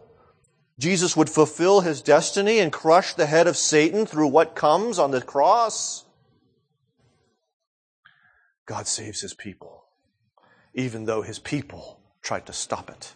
Jesus 0.79 1.17
would 1.17 1.31
fulfill 1.31 1.81
his 1.81 2.03
destiny 2.03 2.59
and 2.59 2.71
crush 2.71 3.15
the 3.15 3.25
head 3.25 3.47
of 3.47 3.57
Satan 3.57 4.05
through 4.05 4.29
what 4.29 4.55
comes 4.55 4.99
on 4.99 5.11
the 5.11 5.23
cross. 5.23 6.06
God 8.67 8.89
saves 8.89 9.21
his 9.21 9.33
people, 9.33 9.85
even 10.75 11.05
though 11.05 11.23
his 11.23 11.39
people 11.39 12.01
tried 12.21 12.47
to 12.47 12.53
stop 12.53 12.91
it. 12.91 13.15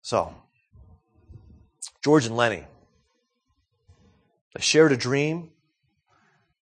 So, 0.00 0.34
George 2.02 2.26
and 2.26 2.36
Lennie, 2.36 2.64
they 4.54 4.60
shared 4.60 4.92
a 4.92 4.96
dream. 4.96 5.50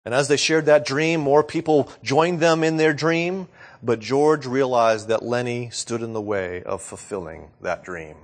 And 0.05 0.15
as 0.15 0.29
they 0.29 0.39
shared 0.39 0.67
that 0.67 0.87
dream, 0.87 1.21
more 1.21 1.45
people 1.45 1.93
joined 2.03 2.41
them 2.41 2.65
in 2.65 2.79
their 2.79 2.95
dream. 2.95 3.49
But 3.83 4.01
George 4.01 4.47
realized 4.47 5.09
that 5.09 5.23
Lennie 5.23 5.71
stood 5.71 6.03
in 6.03 6.15
the 6.15 6.21
way 6.21 6.63
of 6.63 6.83
fulfilling 6.83 7.51
that 7.61 7.85
dream. 7.85 8.17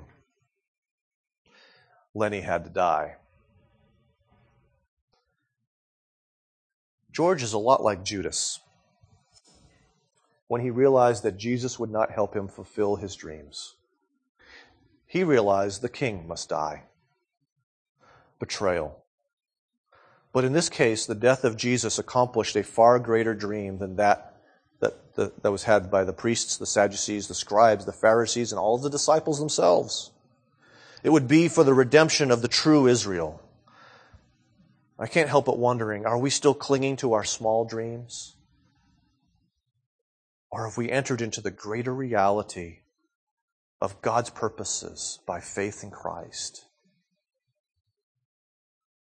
Lennie 2.15 2.41
had 2.41 2.65
to 2.65 2.71
die. 2.71 3.17
George 7.17 7.43
is 7.43 7.55
a 7.55 7.59
lot 7.59 7.83
like 7.83 8.05
Judas 8.05 8.61
when 10.49 10.61
he 10.61 10.69
realized 10.69 11.23
that 11.23 11.39
Jesus 11.39 11.79
would 11.79 11.91
not 11.91 12.11
help 12.11 12.37
him 12.37 12.47
fulfill 12.47 12.97
his 12.97 13.15
dreams. 13.15 13.77
He 15.07 15.25
realized 15.25 15.81
the 15.81 15.89
king 15.89 16.29
must 16.29 16.51
die. 16.51 16.83
Betrayal. 18.39 19.03
But 20.35 20.45
in 20.45 20.53
this 20.53 20.69
case, 20.69 21.07
the 21.07 21.15
death 21.15 21.43
of 21.43 21.57
Jesus 21.57 21.99
accomplished 21.99 22.55
a 22.55 22.63
far 22.63 22.99
greater 22.99 23.35
dream 23.35 23.79
than 23.79 23.97
that 23.97 24.37
that, 24.81 25.15
that, 25.15 25.43
that 25.43 25.51
was 25.51 25.63
had 25.63 25.91
by 25.91 26.05
the 26.05 26.13
priests, 26.13 26.59
the 26.59 26.67
Sadducees, 26.67 27.29
the 27.29 27.35
scribes, 27.35 27.87
the 27.87 27.93
Pharisees, 27.95 28.53
and 28.53 28.59
all 28.59 28.75
of 28.75 28.83
the 28.83 28.91
disciples 28.91 29.39
themselves. 29.39 30.11
It 31.03 31.09
would 31.09 31.29
be 31.29 31.49
for 31.49 31.65
the 31.65 31.73
redemption 31.73 32.31
of 32.31 32.43
the 32.43 32.49
true 32.49 32.87
Israel. 32.87 33.41
I 34.99 35.07
can't 35.07 35.29
help 35.29 35.45
but 35.45 35.59
wondering, 35.59 36.07
are 36.07 36.19
we 36.19 36.31
still 36.31 36.55
clinging 36.55 36.97
to 36.99 37.13
our 37.13 37.25
small 37.25 37.65
dreams? 37.65 38.37
Or 40.51 40.67
have 40.67 40.79
we 40.79 40.91
entered 40.91 41.21
into 41.21 41.41
the 41.41 41.51
greater 41.51 41.95
reality 41.95 42.79
of 43.81 44.01
God's 44.01 44.31
purposes 44.31 45.19
by 45.27 45.41
faith 45.41 45.83
in 45.83 45.91
Christ? 45.91 46.65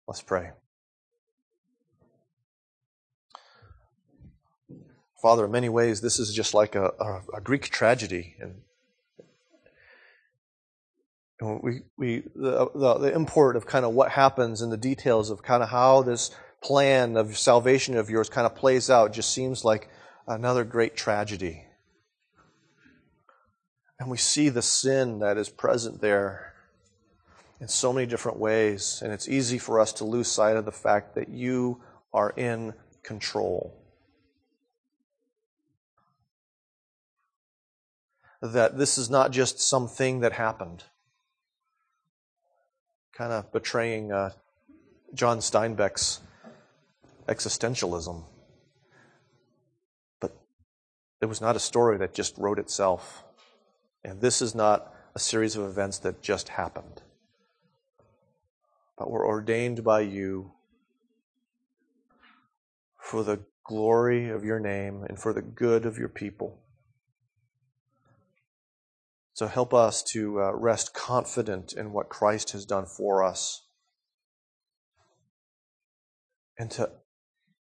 Let's 0.09 0.23
pray. 0.23 0.51
Father, 5.23 5.45
in 5.45 5.51
many 5.51 5.69
ways, 5.69 6.01
this 6.01 6.19
is 6.19 6.33
just 6.35 6.55
like 6.55 6.75
a, 6.75 6.93
a, 7.01 7.37
a 7.37 7.41
Greek 7.41 7.71
tragedy. 7.71 8.37
And, 8.41 8.63
we, 11.41 11.83
we, 11.97 12.23
the, 12.35 12.69
the, 12.75 12.95
the 12.99 13.15
import 13.15 13.57
of 13.57 13.67
kind 13.67 13.85
of 13.85 13.95
what 13.95 14.11
happens 14.11 14.61
and 14.61 14.73
the 14.73 14.77
details 14.77 15.31
of 15.31 15.43
kind 15.43 15.63
of 15.63 15.69
how 15.69 16.03
this 16.03 16.31
plan 16.63 17.17
of 17.17 17.39
salvation 17.39 17.97
of 17.97 18.11
yours 18.11 18.29
kind 18.29 18.47
of 18.47 18.57
plays 18.57 18.91
out 18.91 19.13
just 19.13 19.33
seems 19.33 19.65
like 19.65 19.89
another 20.27 20.65
great 20.65 20.97
tragedy. 20.97 21.65
And 24.01 24.11
we 24.11 24.17
see 24.17 24.49
the 24.49 24.63
sin 24.63 25.21
that 25.21 25.39
is 25.39 25.49
present 25.49 26.01
there 26.01 26.55
in 27.61 27.69
so 27.69 27.93
many 27.93 28.07
different 28.07 28.39
ways. 28.39 29.01
And 29.03 29.13
it's 29.13 29.29
easy 29.29 29.59
for 29.59 29.81
us 29.81 29.93
to 29.95 30.05
lose 30.05 30.29
sight 30.29 30.57
of 30.57 30.65
the 30.65 30.73
fact 30.73 31.15
that 31.15 31.29
you 31.29 31.81
are 32.13 32.31
in 32.37 32.75
control. 33.03 33.75
that 38.41 38.79
this 38.79 38.99
is 38.99 39.11
not 39.11 39.33
just 39.33 39.61
something 39.61 40.21
that 40.21 40.33
happened. 40.33 40.85
Kind 43.19 43.33
of 43.33 43.51
betraying 43.51 44.13
uh, 44.13 44.31
John 45.13 45.39
Steinbeck's 45.39 46.21
existentialism. 47.27 48.23
But 50.21 50.39
it 51.21 51.27
was 51.27 51.41
not 51.41 51.57
a 51.57 51.59
story 51.59 51.99
that 51.99 52.15
just 52.15 52.39
wrote 52.39 52.61
itself. 52.61 53.25
And 54.05 54.21
this 54.21 54.41
is 54.41 54.55
not 54.55 54.95
a 55.17 55.19
series 55.19 55.57
of 55.57 55.65
events 55.65 55.99
that 55.99 56.23
just 56.23 56.51
happened. 56.51 57.03
But 58.97 59.11
were 59.11 59.27
ordained 59.27 59.83
by 59.83 60.03
you 60.03 60.53
for 63.01 63.25
the 63.25 63.41
glory 63.65 64.29
of 64.29 64.45
your 64.45 64.61
name 64.61 65.03
and 65.09 65.19
for 65.19 65.33
the 65.33 65.43
good 65.43 65.87
of 65.87 65.99
your 65.99 66.09
people. 66.09 66.57
So 69.39 69.47
help 69.47 69.73
us 69.73 70.03
to 70.15 70.43
uh, 70.43 70.53
rest 70.53 70.93
confident 70.95 71.73
in 71.73 71.93
what 71.93 72.09
Christ 72.09 72.51
has 72.51 72.67
done 72.67 72.87
for 72.87 73.23
us 73.23 73.65
and 76.59 76.69
to, 76.73 76.91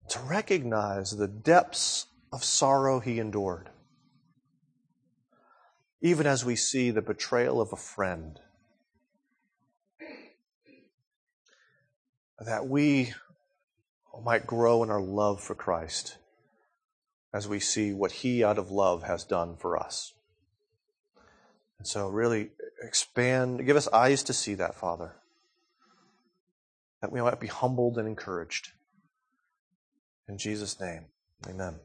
to 0.08 0.18
recognize 0.20 1.10
the 1.10 1.28
depths 1.28 2.06
of 2.32 2.42
sorrow 2.42 3.00
he 3.00 3.18
endured. 3.18 3.68
Even 6.00 6.26
as 6.26 6.46
we 6.46 6.56
see 6.56 6.90
the 6.90 7.02
betrayal 7.02 7.60
of 7.60 7.74
a 7.74 7.76
friend, 7.76 8.40
that 12.40 12.66
we 12.66 13.12
might 14.24 14.46
grow 14.46 14.82
in 14.82 14.88
our 14.88 15.02
love 15.02 15.42
for 15.42 15.54
Christ 15.54 16.16
as 17.34 17.46
we 17.46 17.60
see 17.60 17.92
what 17.92 18.12
he 18.12 18.42
out 18.42 18.56
of 18.56 18.70
love 18.70 19.02
has 19.02 19.24
done 19.24 19.58
for 19.58 19.76
us. 19.78 20.14
And 21.78 21.86
so, 21.86 22.08
really 22.08 22.50
expand, 22.82 23.64
give 23.66 23.76
us 23.76 23.88
eyes 23.88 24.22
to 24.24 24.32
see 24.32 24.54
that, 24.54 24.74
Father, 24.74 25.12
that 27.00 27.12
we 27.12 27.20
might 27.20 27.40
be 27.40 27.46
humbled 27.46 27.98
and 27.98 28.08
encouraged. 28.08 28.72
In 30.28 30.38
Jesus' 30.38 30.80
name, 30.80 31.06
amen. 31.48 31.76